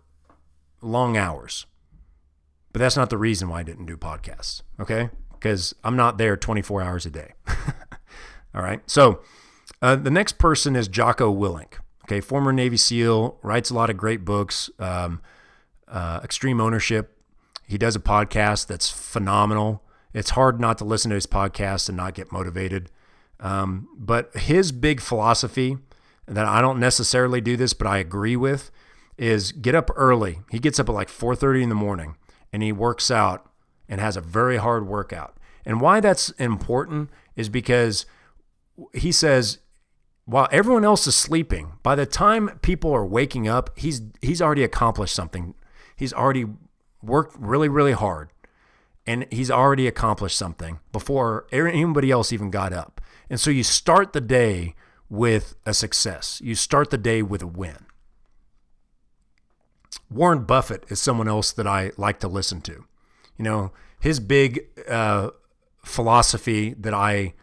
[0.82, 1.64] long hours,
[2.72, 4.60] but that's not the reason why I didn't do podcasts.
[4.78, 5.08] Okay,
[5.38, 7.32] because I'm not there 24 hours a day.
[8.54, 8.80] All right.
[8.88, 9.20] So
[9.82, 11.74] uh, the next person is Jocko Willink.
[12.04, 14.70] Okay, former Navy SEAL, writes a lot of great books.
[14.78, 15.20] Um,
[15.88, 17.16] uh, Extreme Ownership.
[17.66, 19.82] He does a podcast that's phenomenal.
[20.14, 22.90] It's hard not to listen to his podcast and not get motivated.
[23.40, 25.76] Um, but his big philosophy
[26.26, 28.70] that I don't necessarily do this, but I agree with,
[29.18, 30.40] is get up early.
[30.50, 32.16] He gets up at like 4:30 in the morning
[32.52, 33.50] and he works out
[33.88, 35.36] and has a very hard workout.
[35.64, 38.06] And why that's important is because
[38.92, 39.58] he says
[40.24, 44.64] while everyone else is sleeping, by the time people are waking up, he's he's already
[44.64, 45.54] accomplished something.
[45.94, 46.46] He's already
[47.02, 48.30] worked really really hard
[49.06, 53.00] and he's already accomplished something before er, anybody else even got up.
[53.30, 54.74] And so you start the day
[55.08, 56.40] with a success.
[56.42, 57.86] You start the day with a win.
[60.10, 62.84] Warren Buffett is someone else that I like to listen to.
[63.36, 65.30] You know, his big uh,
[65.84, 67.34] philosophy that I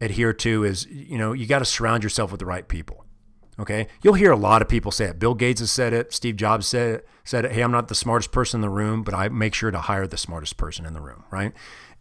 [0.00, 3.04] adhere to is, you know, you got to surround yourself with the right people.
[3.60, 5.18] Okay, you'll hear a lot of people say it.
[5.18, 6.12] Bill Gates has said it.
[6.12, 7.08] Steve Jobs said it.
[7.22, 7.52] Said it.
[7.52, 10.06] Hey, I'm not the smartest person in the room, but I make sure to hire
[10.06, 11.52] the smartest person in the room, right?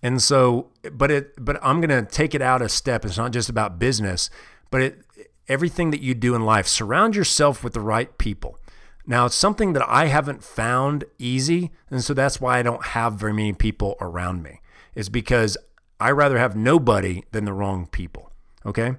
[0.02, 3.06] And so, but it, but I'm gonna take it out a step.
[3.06, 4.30] It's not just about business,
[4.72, 5.02] but it,
[5.48, 6.68] everything that you do in life.
[6.68, 8.58] Surround yourself with the right people.
[9.06, 13.14] Now, it's something that I haven't found easy, and so that's why I don't have
[13.14, 14.62] very many people around me.
[14.94, 15.58] Is because
[16.00, 18.32] I rather have nobody than the wrong people.
[18.66, 18.96] Okay.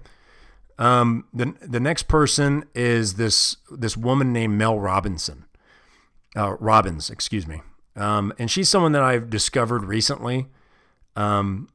[0.78, 5.44] Um, the the next person is this this woman named Mel Robinson,
[6.36, 7.60] uh, Robbins, excuse me,
[7.94, 10.46] um, and she's someone that I've discovered recently.
[11.14, 11.68] Um,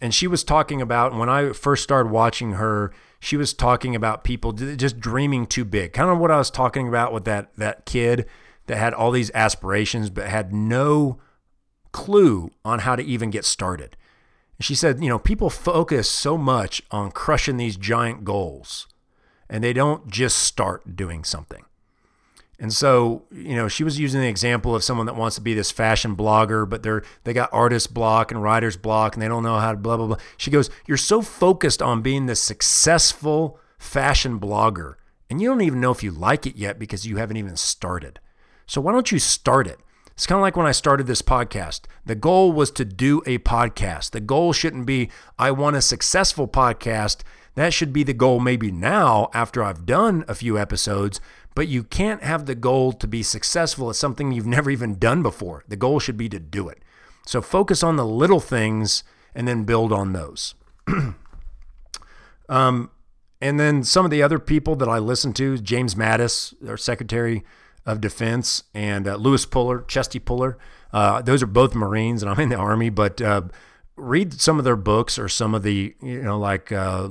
[0.00, 4.24] and she was talking about when I first started watching her, she was talking about
[4.24, 7.86] people just dreaming too big, kind of what I was talking about with that that
[7.86, 8.26] kid
[8.66, 11.20] that had all these aspirations but had no
[11.92, 13.96] clue on how to even get started.
[14.60, 18.86] She said, you know, people focus so much on crushing these giant goals
[19.48, 21.64] and they don't just start doing something.
[22.60, 25.54] And so, you know, she was using the example of someone that wants to be
[25.54, 29.42] this fashion blogger, but they're they got artist block and writer's block and they don't
[29.42, 30.18] know how to blah blah blah.
[30.36, 34.96] She goes, "You're so focused on being this successful fashion blogger,
[35.30, 38.20] and you don't even know if you like it yet because you haven't even started.
[38.66, 39.78] So why don't you start it?
[40.20, 41.86] It's kind of like when I started this podcast.
[42.04, 44.10] The goal was to do a podcast.
[44.10, 45.08] The goal shouldn't be,
[45.38, 47.22] I want a successful podcast.
[47.54, 51.22] That should be the goal maybe now after I've done a few episodes.
[51.60, 55.22] But you can't have the goal to be successful at something you've never even done
[55.22, 55.62] before.
[55.68, 56.78] The goal should be to do it.
[57.26, 59.04] So focus on the little things
[59.34, 60.54] and then build on those.
[62.48, 62.90] um,
[63.42, 67.44] and then some of the other people that I listen to, James Mattis, our Secretary
[67.84, 70.56] of Defense, and uh, Lewis Puller, Chesty Puller.
[70.94, 72.88] Uh, those are both Marines, and I'm in the Army.
[72.88, 73.42] But uh,
[73.96, 77.10] read some of their books or some of the, you know, like uh,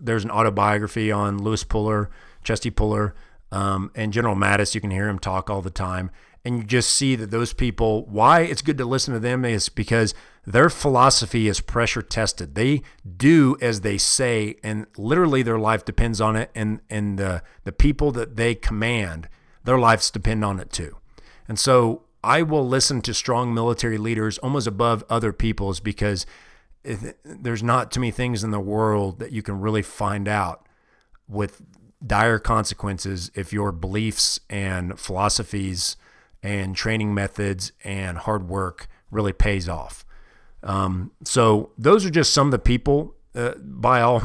[0.00, 2.08] there's an autobiography on Lewis Puller,
[2.44, 3.16] Chesty Puller,
[3.52, 4.74] um, and General Mattis.
[4.74, 6.10] You can hear him talk all the time.
[6.44, 9.68] And you just see that those people, why it's good to listen to them is
[9.68, 10.14] because
[10.46, 12.54] their philosophy is pressure tested.
[12.54, 12.82] They
[13.16, 16.50] do as they say, and literally their life depends on it.
[16.54, 19.28] And, and the, the people that they command
[19.64, 20.96] their lives depend on it too.
[21.46, 26.24] And so I will listen to strong military leaders almost above other people's because
[27.24, 30.66] there's not too many things in the world that you can really find out
[31.28, 31.62] with
[32.04, 35.96] dire consequences if your beliefs and philosophies
[36.42, 40.04] and training methods and hard work really pays off.
[40.62, 43.14] Um, so those are just some of the people.
[43.34, 44.22] Uh, by all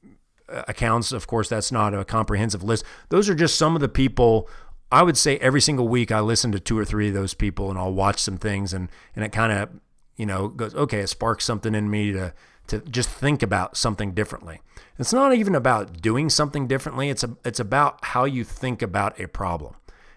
[0.48, 2.84] accounts, of course, that's not a comprehensive list.
[3.10, 4.48] Those are just some of the people
[4.90, 7.70] I would say every single week I listen to two or three of those people
[7.70, 9.68] and I'll watch some things and and it kind of
[10.16, 12.32] you know goes okay it sparks something in me to
[12.68, 14.60] to just think about something differently.
[14.98, 17.10] It's not even about doing something differently.
[17.10, 19.74] It's a, it's about how you think about a problem.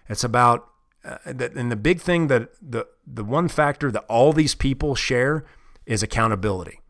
[0.08, 0.68] It's about
[1.04, 4.94] uh, that and the big thing that the the one factor that all these people
[4.94, 5.44] share
[5.86, 6.80] is accountability.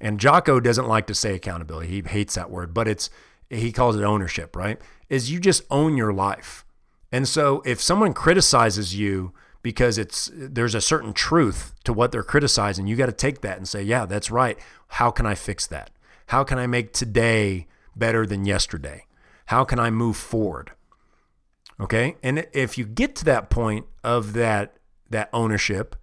[0.00, 1.88] and Jocko doesn't like to say accountability.
[1.88, 3.10] He hates that word, but it's
[3.50, 4.80] he calls it ownership, right?
[5.08, 6.64] Is you just own your life.
[7.10, 9.32] And so if someone criticizes you
[9.62, 13.56] because it's there's a certain truth to what they're criticizing, you got to take that
[13.56, 14.58] and say, "Yeah, that's right.
[14.88, 15.90] How can I fix that?
[16.26, 19.06] How can I make today better than yesterday?
[19.46, 20.72] How can I move forward?"
[21.80, 22.16] Okay?
[22.22, 24.74] And if you get to that point of that
[25.10, 25.96] that ownership,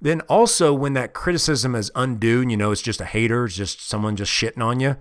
[0.00, 3.56] then also when that criticism is undue, and you know it's just a hater, it's
[3.56, 4.96] just someone just shitting on you,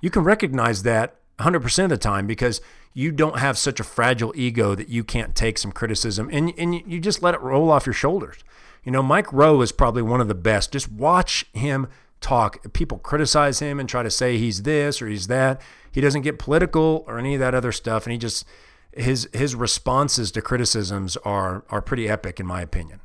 [0.00, 2.60] you can recognize that 100% of the time because
[2.94, 6.74] you don't have such a fragile ego that you can't take some criticism and, and
[6.74, 8.42] you just let it roll off your shoulders.
[8.84, 10.72] You know, Mike Rowe is probably one of the best.
[10.72, 11.88] Just watch him
[12.20, 12.72] talk.
[12.72, 15.60] People criticize him and try to say he's this or he's that.
[15.92, 18.04] He doesn't get political or any of that other stuff.
[18.04, 18.44] And he just,
[18.92, 23.00] his, his responses to criticisms are, are pretty epic in my opinion.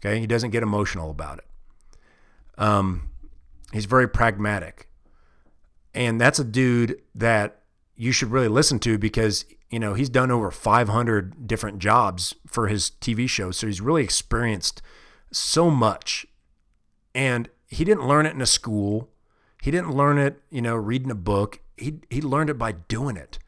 [0.00, 0.20] Okay.
[0.20, 1.44] He doesn't get emotional about it.
[2.58, 3.10] Um,
[3.72, 4.88] he's very pragmatic.
[5.94, 7.62] And that's a dude that
[7.96, 12.68] you should really listen to because you know he's done over 500 different jobs for
[12.68, 14.82] his TV show, so he's really experienced
[15.32, 16.26] so much.
[17.14, 19.10] And he didn't learn it in a school.
[19.62, 21.60] He didn't learn it, you know, reading a book.
[21.76, 23.38] He he learned it by doing it.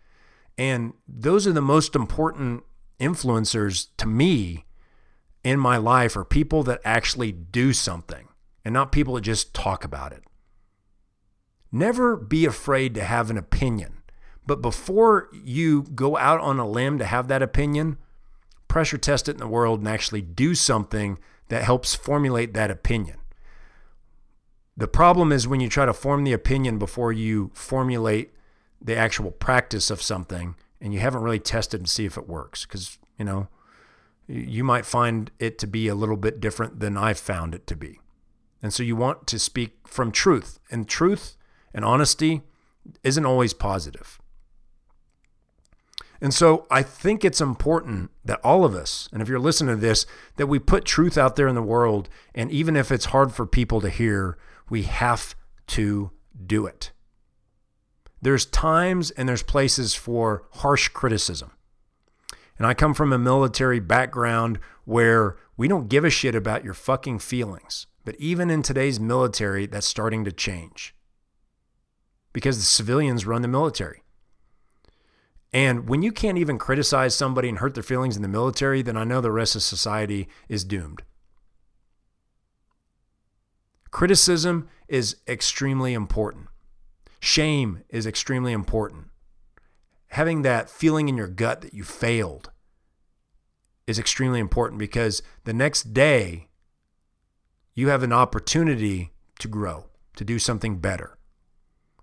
[0.56, 2.64] And those are the most important
[2.98, 4.64] influencers to me
[5.44, 8.28] in my life are people that actually do something
[8.64, 10.24] and not people that just talk about it.
[11.70, 13.97] Never be afraid to have an opinion.
[14.48, 17.98] But before you go out on a limb to have that opinion,
[18.66, 21.18] pressure test it in the world and actually do something
[21.48, 23.18] that helps formulate that opinion.
[24.74, 28.32] The problem is when you try to form the opinion before you formulate
[28.80, 32.64] the actual practice of something and you haven't really tested and see if it works
[32.64, 33.48] because, you know,
[34.26, 37.76] you might find it to be a little bit different than I've found it to
[37.76, 38.00] be.
[38.62, 40.58] And so you want to speak from truth.
[40.70, 41.36] And truth
[41.74, 42.40] and honesty
[43.04, 44.18] isn't always positive.
[46.20, 49.80] And so I think it's important that all of us, and if you're listening to
[49.80, 50.04] this,
[50.36, 52.08] that we put truth out there in the world.
[52.34, 54.36] And even if it's hard for people to hear,
[54.68, 55.36] we have
[55.68, 56.10] to
[56.44, 56.90] do it.
[58.20, 61.52] There's times and there's places for harsh criticism.
[62.58, 66.74] And I come from a military background where we don't give a shit about your
[66.74, 67.86] fucking feelings.
[68.04, 70.96] But even in today's military, that's starting to change
[72.32, 74.02] because the civilians run the military.
[75.52, 78.96] And when you can't even criticize somebody and hurt their feelings in the military, then
[78.96, 81.02] I know the rest of society is doomed.
[83.90, 86.48] Criticism is extremely important.
[87.20, 89.06] Shame is extremely important.
[90.08, 92.50] Having that feeling in your gut that you failed
[93.86, 96.48] is extremely important because the next day
[97.74, 99.86] you have an opportunity to grow,
[100.16, 101.17] to do something better.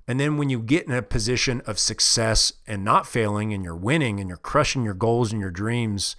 [0.08, 3.76] And then when you get in a position of success and not failing and you're
[3.76, 6.16] winning and you're crushing your goals and your dreams,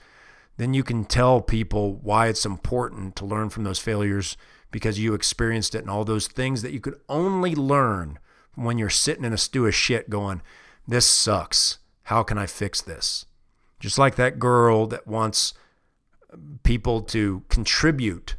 [0.57, 4.37] then you can tell people why it's important to learn from those failures
[4.73, 8.19] because you experienced it and all those things that you could only learn
[8.57, 10.43] when you're sitting in a stew of shit going,
[10.89, 11.79] This sucks.
[12.05, 13.27] How can I fix this?
[13.79, 15.55] Just like that girl that wants
[16.63, 18.37] people to contribute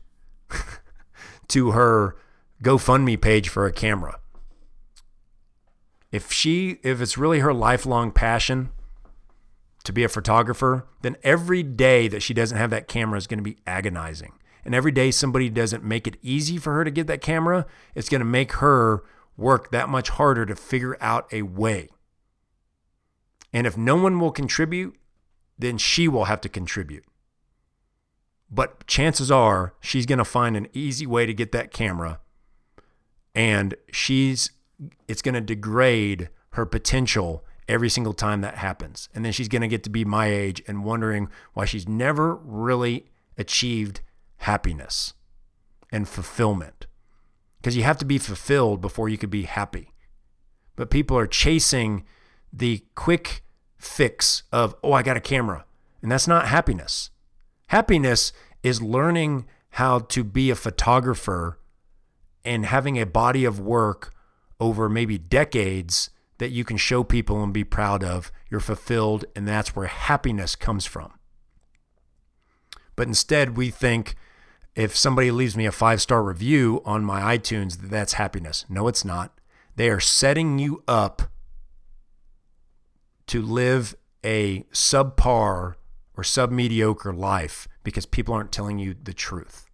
[1.48, 2.16] to her
[2.64, 4.20] GoFundMe page for a camera
[6.12, 8.70] if she if it's really her lifelong passion
[9.84, 13.40] to be a photographer, then every day that she doesn't have that camera is going
[13.40, 14.34] to be agonizing.
[14.66, 17.66] And every day somebody doesn't make it easy for her to get that camera,
[17.96, 19.04] it's going to make her
[19.38, 21.90] work that much harder to figure out a way.
[23.54, 24.96] And if no one will contribute,
[25.58, 27.06] then she will have to contribute.
[28.52, 32.20] But chances are she's going to find an easy way to get that camera
[33.38, 34.50] and she's
[35.08, 39.10] it's going to degrade her potential every single time that happens.
[39.14, 42.36] And then she's going to get to be my age and wondering why she's never
[42.36, 44.02] really achieved
[44.38, 45.14] happiness
[45.92, 46.88] and fulfillment.
[47.58, 49.94] Because you have to be fulfilled before you could be happy.
[50.76, 52.06] But people are chasing
[52.54, 53.44] the quick
[53.78, 55.66] fix of, oh, I got a camera.
[56.02, 57.10] And that's not happiness.
[57.68, 58.32] Happiness
[58.64, 61.60] is learning how to be a photographer
[62.46, 64.14] and having a body of work
[64.60, 68.32] over maybe decades that you can show people and be proud of.
[68.50, 71.14] You're fulfilled, and that's where happiness comes from.
[72.96, 74.16] But instead, we think
[74.76, 78.66] if somebody leaves me a five star review on my iTunes, that's happiness.
[78.70, 79.40] No, it's not.
[79.76, 81.24] They are setting you up
[83.28, 85.76] to live a subpar
[86.16, 89.68] or sub mediocre life because people aren't telling you the truth.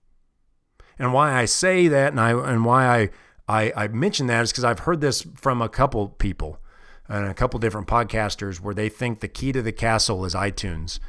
[0.99, 3.09] And why I say that and I and why I
[3.47, 6.59] I, I mention that is because I've heard this from a couple people
[7.07, 10.99] and a couple different podcasters where they think the key to the castle is iTunes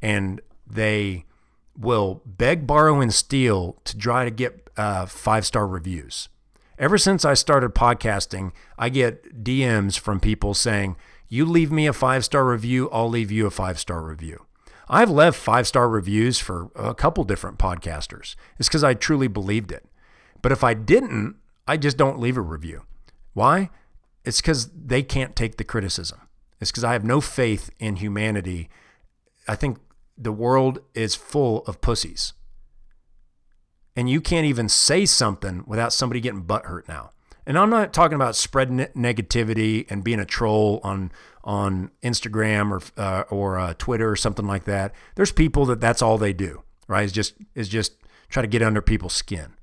[0.00, 1.24] and they
[1.78, 6.28] will beg, borrow, and steal to try to get uh, five star reviews.
[6.78, 10.96] Ever since I started podcasting, I get DMs from people saying,
[11.28, 14.46] You leave me a five star review, I'll leave you a five star review.
[14.88, 18.34] I've left five star reviews for a couple different podcasters.
[18.58, 19.86] It's because I truly believed it.
[20.40, 21.36] But if I didn't,
[21.66, 22.82] I just don't leave a review.
[23.34, 23.70] Why?
[24.24, 26.20] It's because they can't take the criticism.
[26.60, 28.68] It's because I have no faith in humanity.
[29.48, 29.78] I think
[30.16, 32.32] the world is full of pussies.
[33.96, 37.10] And you can't even say something without somebody getting butthurt now.
[37.44, 41.10] And I'm not talking about spreading negativity and being a troll on
[41.44, 44.94] on Instagram or uh, or uh, Twitter or something like that.
[45.16, 47.04] There's people that that's all they do, right?
[47.04, 47.94] Is just is just
[48.28, 49.54] try to get under people's skin.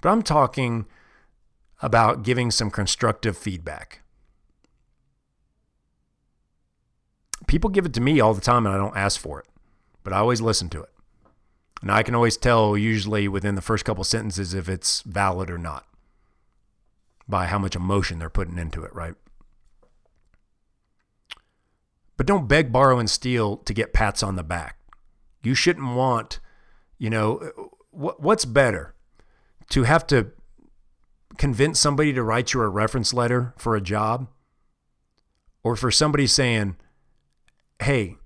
[0.00, 0.86] But I'm talking
[1.82, 4.02] about giving some constructive feedback.
[7.46, 9.46] People give it to me all the time and I don't ask for it,
[10.04, 10.90] but I always listen to it.
[11.82, 15.56] And I can always tell, usually within the first couple sentences, if it's valid or
[15.56, 15.86] not
[17.26, 19.14] by how much emotion they're putting into it, right?
[22.16, 24.76] But don't beg, borrow, and steal to get pats on the back.
[25.42, 26.38] You shouldn't want,
[26.98, 27.50] you know,
[27.90, 28.94] what's better?
[29.70, 30.32] To have to
[31.40, 34.28] convince somebody to write you a reference letter for a job
[35.62, 36.76] or for somebody saying,
[37.80, 38.16] hey,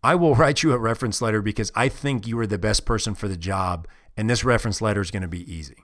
[0.00, 3.16] I will write you a reference letter because I think you are the best person
[3.16, 5.74] for the job, and this reference letter is going to be easy.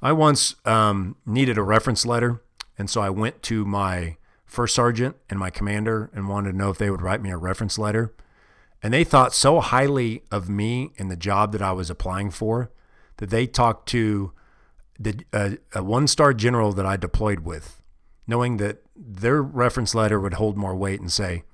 [0.00, 2.40] I once um, needed a reference letter,
[2.78, 6.70] and so I went to my first sergeant and my commander and wanted to know
[6.70, 8.14] if they would write me a reference letter.
[8.84, 12.70] And they thought so highly of me and the job that I was applying for
[13.16, 14.32] that they talked to
[15.00, 17.80] the uh, a one star general that I deployed with,
[18.26, 21.44] knowing that their reference letter would hold more weight and say,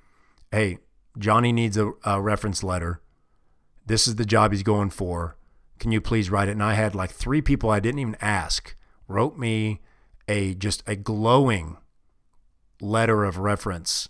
[0.50, 0.78] "Hey,
[1.16, 3.00] Johnny needs a, a reference letter.
[3.86, 5.36] This is the job he's going for.
[5.78, 8.74] Can you please write it?" And I had like three people I didn't even ask
[9.06, 9.80] wrote me
[10.26, 11.76] a just a glowing
[12.80, 14.08] letter of reference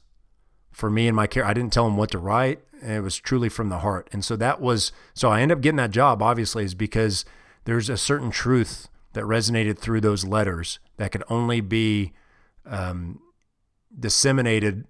[0.72, 1.44] for me and my care.
[1.44, 4.08] I didn't tell them what to write it was truly from the heart.
[4.12, 7.24] And so that was, so I ended up getting that job, obviously, is because
[7.64, 12.12] there's a certain truth that resonated through those letters that could only be
[12.64, 13.20] um,
[13.98, 14.84] disseminated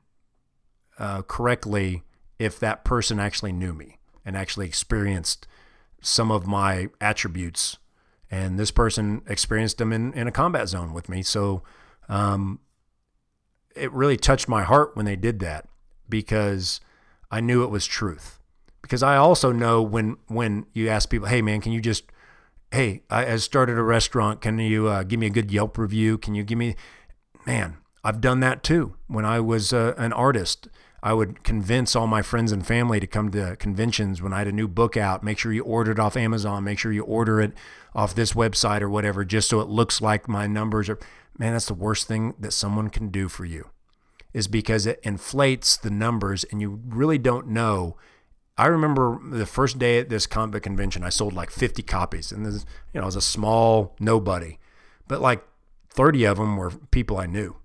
[0.98, 2.02] uh, correctly
[2.38, 5.46] if that person actually knew me and actually experienced
[6.00, 7.78] some of my attributes.
[8.30, 11.22] And this person experienced them in, in a combat zone with me.
[11.22, 11.62] So
[12.08, 12.60] um,
[13.74, 15.69] it really touched my heart when they did that
[16.10, 16.80] because
[17.30, 18.38] I knew it was truth.
[18.82, 22.04] Because I also know when when you ask people, "Hey man, can you just
[22.72, 24.40] hey, I, started a restaurant.
[24.40, 26.18] Can you uh, give me a good Yelp review?
[26.18, 26.76] Can you give me
[27.46, 28.96] man, I've done that too.
[29.06, 30.68] When I was uh, an artist,
[31.02, 34.48] I would convince all my friends and family to come to conventions when I had
[34.48, 35.22] a new book out.
[35.22, 36.64] Make sure you order it off Amazon.
[36.64, 37.52] Make sure you order it
[37.94, 40.98] off this website or whatever, just so it looks like my numbers are.
[41.38, 43.70] Man, that's the worst thing that someone can do for you
[44.32, 47.96] is because it inflates the numbers and you really don't know.
[48.56, 52.44] I remember the first day at this comic convention, I sold like 50 copies, and
[52.44, 54.58] this, you know, I was a small nobody,
[55.08, 55.42] but like
[55.88, 57.56] 30 of them were people I knew.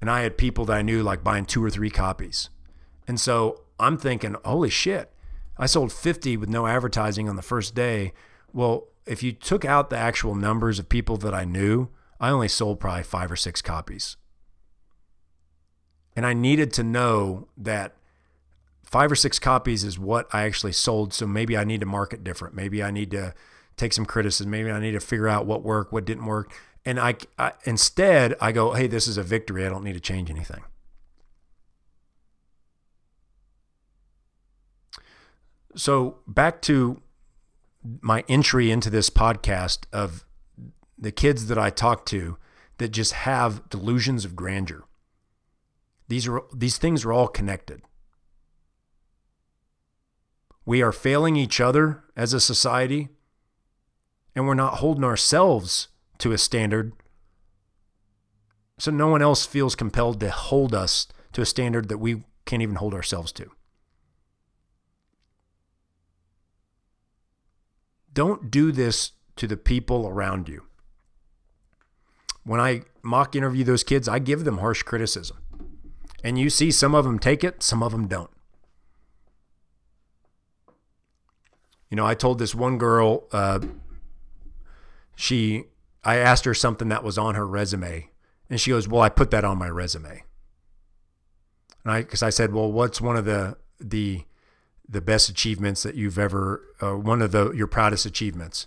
[0.00, 2.50] And I had people that I knew like buying two or three copies.
[3.06, 5.12] And so I'm thinking, holy shit,
[5.58, 8.12] I sold 50 with no advertising on the first day.
[8.52, 11.88] Well, if you took out the actual numbers of people that I knew,
[12.20, 14.16] I only sold probably five or six copies.
[16.16, 17.94] And I needed to know that
[18.82, 21.12] five or six copies is what I actually sold.
[21.12, 22.54] So maybe I need to market different.
[22.54, 23.34] Maybe I need to
[23.76, 24.50] take some criticism.
[24.50, 26.52] Maybe I need to figure out what worked, what didn't work.
[26.86, 29.66] And I, I instead I go, hey, this is a victory.
[29.66, 30.62] I don't need to change anything.
[35.74, 37.02] So back to
[38.00, 40.24] my entry into this podcast of
[40.96, 42.38] the kids that I talk to
[42.78, 44.84] that just have delusions of grandeur.
[46.08, 47.82] These are these things are all connected.
[50.64, 53.08] We are failing each other as a society,
[54.34, 55.88] and we're not holding ourselves
[56.18, 56.92] to a standard.
[58.78, 62.62] So no one else feels compelled to hold us to a standard that we can't
[62.62, 63.50] even hold ourselves to.
[68.12, 70.62] Don't do this to the people around you.
[72.44, 75.36] When I mock interview those kids, I give them harsh criticism.
[76.26, 78.32] And you see some of them take it, some of them don't.
[81.88, 83.60] You know, I told this one girl, uh,
[85.14, 85.66] she,
[86.02, 88.10] I asked her something that was on her resume,
[88.50, 90.24] and she goes, "Well, I put that on my resume."
[91.84, 94.24] And I, because I said, "Well, what's one of the the
[94.88, 98.66] the best achievements that you've ever, uh, one of the your proudest achievements?"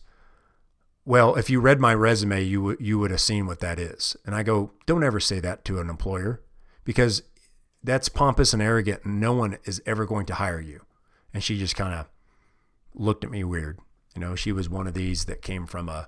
[1.03, 4.15] Well, if you read my resume, you would you would have seen what that is.
[4.25, 6.41] And I go, "Don't ever say that to an employer,
[6.85, 7.23] because
[7.83, 10.81] that's pompous and arrogant, and no one is ever going to hire you."
[11.33, 12.07] And she just kind of
[12.93, 13.79] looked at me weird.
[14.15, 16.07] You know, she was one of these that came from a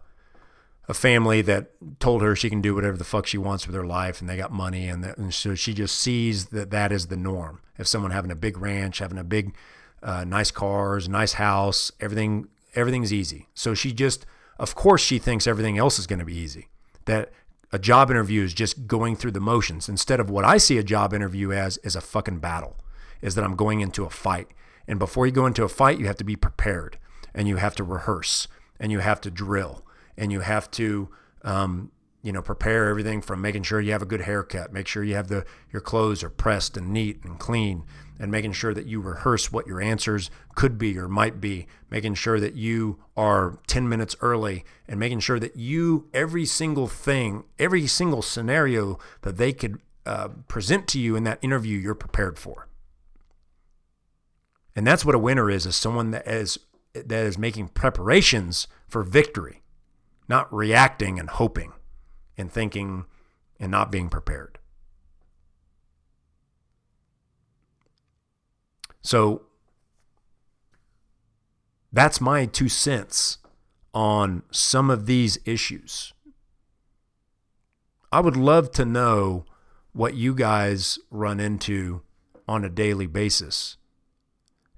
[0.91, 3.85] a family that told her she can do whatever the fuck she wants with her
[3.85, 7.07] life and they got money and, that, and so she just sees that that is
[7.07, 7.61] the norm.
[7.77, 9.55] If someone having a big ranch, having a big
[10.03, 13.47] uh, nice cars, nice house, everything everything's easy.
[13.53, 14.25] So she just
[14.59, 16.67] of course she thinks everything else is going to be easy.
[17.05, 17.31] That
[17.71, 20.83] a job interview is just going through the motions instead of what I see a
[20.83, 22.77] job interview as is a fucking battle.
[23.21, 24.47] Is that I'm going into a fight
[24.87, 26.97] and before you go into a fight, you have to be prepared
[27.33, 28.47] and you have to rehearse
[28.79, 29.85] and you have to drill
[30.17, 31.09] and you have to,
[31.43, 31.91] um,
[32.21, 35.15] you know, prepare everything from making sure you have a good haircut, make sure you
[35.15, 37.83] have the your clothes are pressed and neat and clean,
[38.21, 42.13] and making sure that you rehearse what your answers could be or might be, making
[42.13, 47.43] sure that you are 10 minutes early, and making sure that you every single thing,
[47.57, 52.37] every single scenario that they could uh, present to you in that interview, you're prepared
[52.37, 52.67] for.
[54.75, 56.59] And that's what a winner is, is someone that is
[56.93, 59.63] that is making preparations for victory,
[60.29, 61.73] not reacting and hoping
[62.37, 63.05] and thinking
[63.59, 64.59] and not being prepared.
[69.01, 69.43] So
[71.91, 73.39] that's my two cents
[73.93, 76.13] on some of these issues.
[78.11, 79.45] I would love to know
[79.93, 82.01] what you guys run into
[82.47, 83.77] on a daily basis.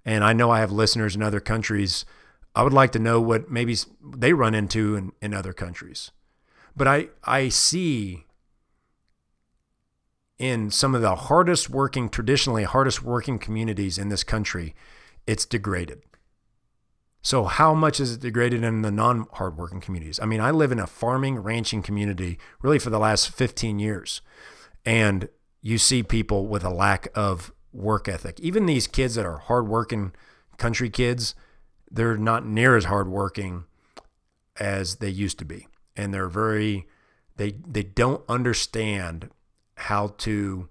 [0.05, 2.05] And I know I have listeners in other countries.
[2.55, 6.11] I would like to know what maybe they run into in, in other countries.
[6.75, 8.25] But I, I see
[10.37, 14.75] in some of the hardest working, traditionally hardest working communities in this country,
[15.27, 16.01] it's degraded.
[17.21, 20.19] So, how much is it degraded in the non hardworking communities?
[20.19, 24.21] I mean, I live in a farming, ranching community really for the last 15 years.
[24.85, 25.29] And
[25.61, 28.39] you see people with a lack of work ethic.
[28.41, 30.11] Even these kids that are hardworking
[30.57, 31.33] country kids,
[31.89, 33.63] they're not near as hardworking
[34.59, 35.67] as they used to be.
[35.95, 36.87] And they're very,
[37.37, 39.29] they, they don't understand
[39.83, 40.69] how to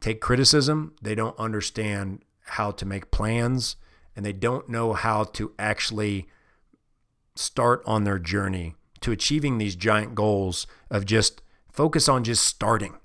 [0.00, 0.94] take criticism.
[1.02, 3.76] They don't understand how to make plans
[4.14, 6.28] and they don't know how to actually
[7.34, 12.96] start on their journey to achieving these giant goals of just focus on just starting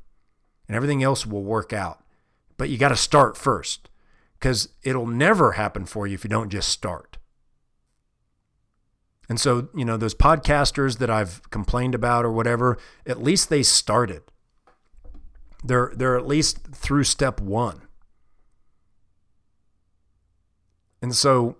[0.68, 2.04] and everything else will work out.
[2.58, 3.90] But you got to start first
[4.40, 7.18] because it'll never happen for you if you don't just start.
[9.28, 13.64] And so, you know, those podcasters that I've complained about or whatever, at least they
[13.64, 14.24] started.
[15.64, 17.82] They're they're at least through step 1.
[21.02, 21.58] And so,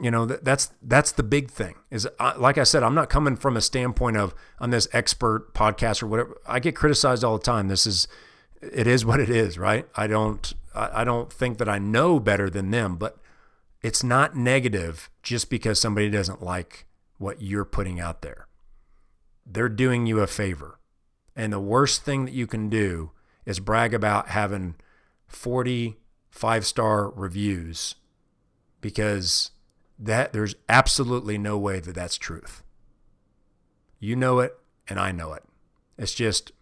[0.00, 1.74] you know, that, that's that's the big thing.
[1.90, 5.54] Is I, like I said, I'm not coming from a standpoint of I'm this expert
[5.54, 6.38] podcast or whatever.
[6.46, 7.68] I get criticized all the time.
[7.68, 8.08] This is
[8.60, 9.86] it is what it is, right?
[9.94, 13.18] I don't I, I don't think that I know better than them, but
[13.82, 16.86] it's not negative just because somebody doesn't like
[17.18, 18.48] what you're putting out there.
[19.46, 20.78] They're doing you a favor.
[21.36, 23.12] And the worst thing that you can do
[23.48, 24.74] is brag about having
[25.26, 25.96] 40
[26.30, 27.94] five star reviews
[28.82, 29.50] because
[29.98, 32.62] that there's absolutely no way that that's truth.
[33.98, 34.56] You know it
[34.86, 35.42] and I know it.
[35.96, 36.52] It's just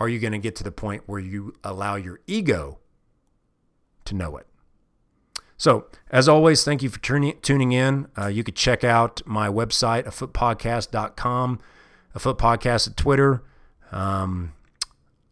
[0.00, 2.80] are you going to get to the point where you allow your ego
[4.06, 4.48] to know it?
[5.56, 8.08] So, as always, thank you for tuning in.
[8.18, 11.60] Uh, you could check out my website, afootpodcast.com,
[12.12, 13.44] a foot podcast at Twitter.
[13.92, 14.52] Um,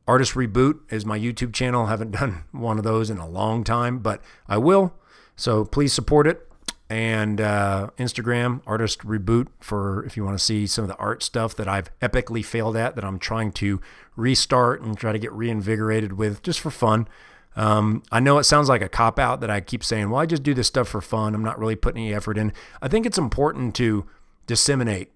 [0.07, 1.87] Artist Reboot is my YouTube channel.
[1.87, 4.95] haven't done one of those in a long time, but I will.
[5.37, 6.49] So please support it.
[6.91, 11.23] And uh, Instagram, Artist Reboot, for if you want to see some of the art
[11.23, 13.81] stuff that I've epically failed at, that I'm trying to
[14.15, 17.09] restart and try to get reinvigorated with just for fun.
[17.57, 20.27] Um, I know it sounds like a cop out that I keep saying, well, I
[20.27, 21.35] just do this stuff for fun.
[21.35, 22.53] I'm not really putting any effort in.
[22.83, 24.07] I think it's important to
[24.47, 25.12] disseminate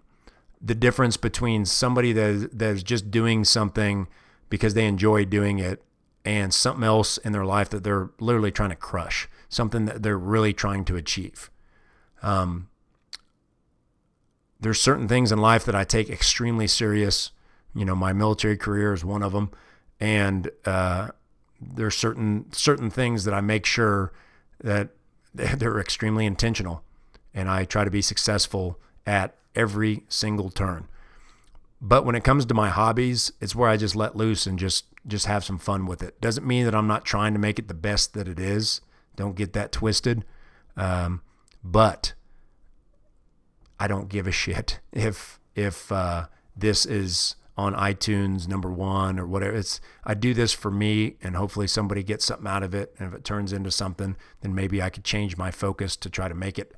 [0.63, 4.07] the difference between somebody that, that is just doing something
[4.49, 5.83] because they enjoy doing it
[6.25, 10.19] and something else in their life that they're literally trying to crush, something that they're
[10.19, 11.51] really trying to achieve.
[12.23, 12.69] Um,
[14.59, 17.31] there's certain things in life that I take extremely serious.
[17.75, 19.51] You know, my military career is one of them,
[20.01, 21.09] and uh,
[21.61, 24.13] there's certain certain things that I make sure
[24.63, 24.89] that
[25.35, 26.83] they're extremely intentional,
[27.35, 30.89] and I try to be successful at every single turn.
[31.81, 34.87] But when it comes to my hobbies, it's where I just let loose and just
[35.07, 36.21] just have some fun with it.
[36.21, 38.81] Doesn't mean that I'm not trying to make it the best that it is.
[39.15, 40.25] Don't get that twisted.
[40.77, 41.23] Um,
[41.63, 42.15] but
[43.79, 46.27] I don't give a shit if if uh,
[46.57, 49.57] this is on iTunes number one or whatever.
[49.57, 52.95] It's I do this for me, and hopefully somebody gets something out of it.
[52.99, 56.29] And if it turns into something, then maybe I could change my focus to try
[56.29, 56.75] to make it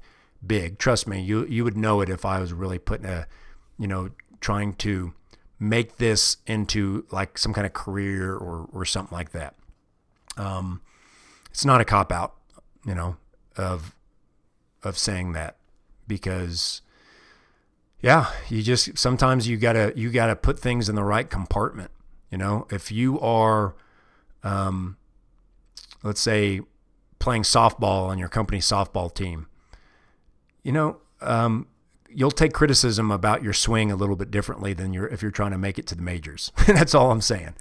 [0.46, 0.78] big.
[0.78, 3.26] Trust me, you you would know it if I was really putting a,
[3.78, 5.12] you know, trying to
[5.60, 9.54] make this into like some kind of career or or something like that.
[10.36, 10.80] Um,
[11.50, 12.34] it's not a cop out,
[12.84, 13.16] you know,
[13.56, 13.94] of
[14.82, 15.56] of saying that
[16.06, 16.82] because
[18.00, 21.90] yeah, you just sometimes you gotta you gotta put things in the right compartment.
[22.30, 23.74] You know, if you are,
[24.44, 24.96] um,
[26.02, 26.60] let's say,
[27.18, 29.48] playing softball on your company softball team,
[30.62, 31.66] you know, um,
[32.18, 35.52] you'll take criticism about your swing a little bit differently than you're if you're trying
[35.52, 36.50] to make it to the majors.
[36.66, 37.54] that's all I'm saying.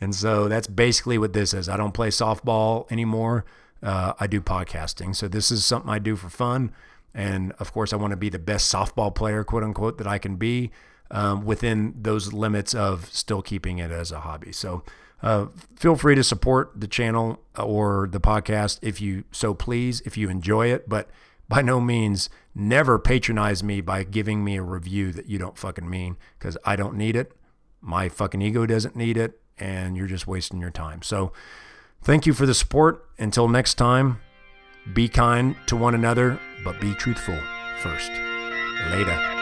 [0.00, 1.68] And so that's basically what this is.
[1.68, 3.44] I don't play softball anymore.
[3.82, 5.16] Uh, I do podcasting.
[5.16, 6.70] So this is something I do for fun.
[7.12, 10.18] And of course, I want to be the best softball player, quote unquote, that I
[10.18, 10.70] can be
[11.10, 14.52] um, within those limits of still keeping it as a hobby.
[14.52, 14.84] So
[15.24, 20.16] uh, feel free to support the channel or the podcast if you so please, if
[20.16, 20.88] you enjoy it.
[20.88, 21.10] But
[21.48, 25.88] by no means never patronize me by giving me a review that you don't fucking
[25.88, 27.32] mean because I don't need it.
[27.80, 29.40] My fucking ego doesn't need it.
[29.58, 31.02] And you're just wasting your time.
[31.02, 31.32] So
[32.02, 33.06] thank you for the support.
[33.18, 34.20] Until next time,
[34.92, 37.38] be kind to one another, but be truthful
[37.80, 38.10] first.
[38.90, 39.33] Later.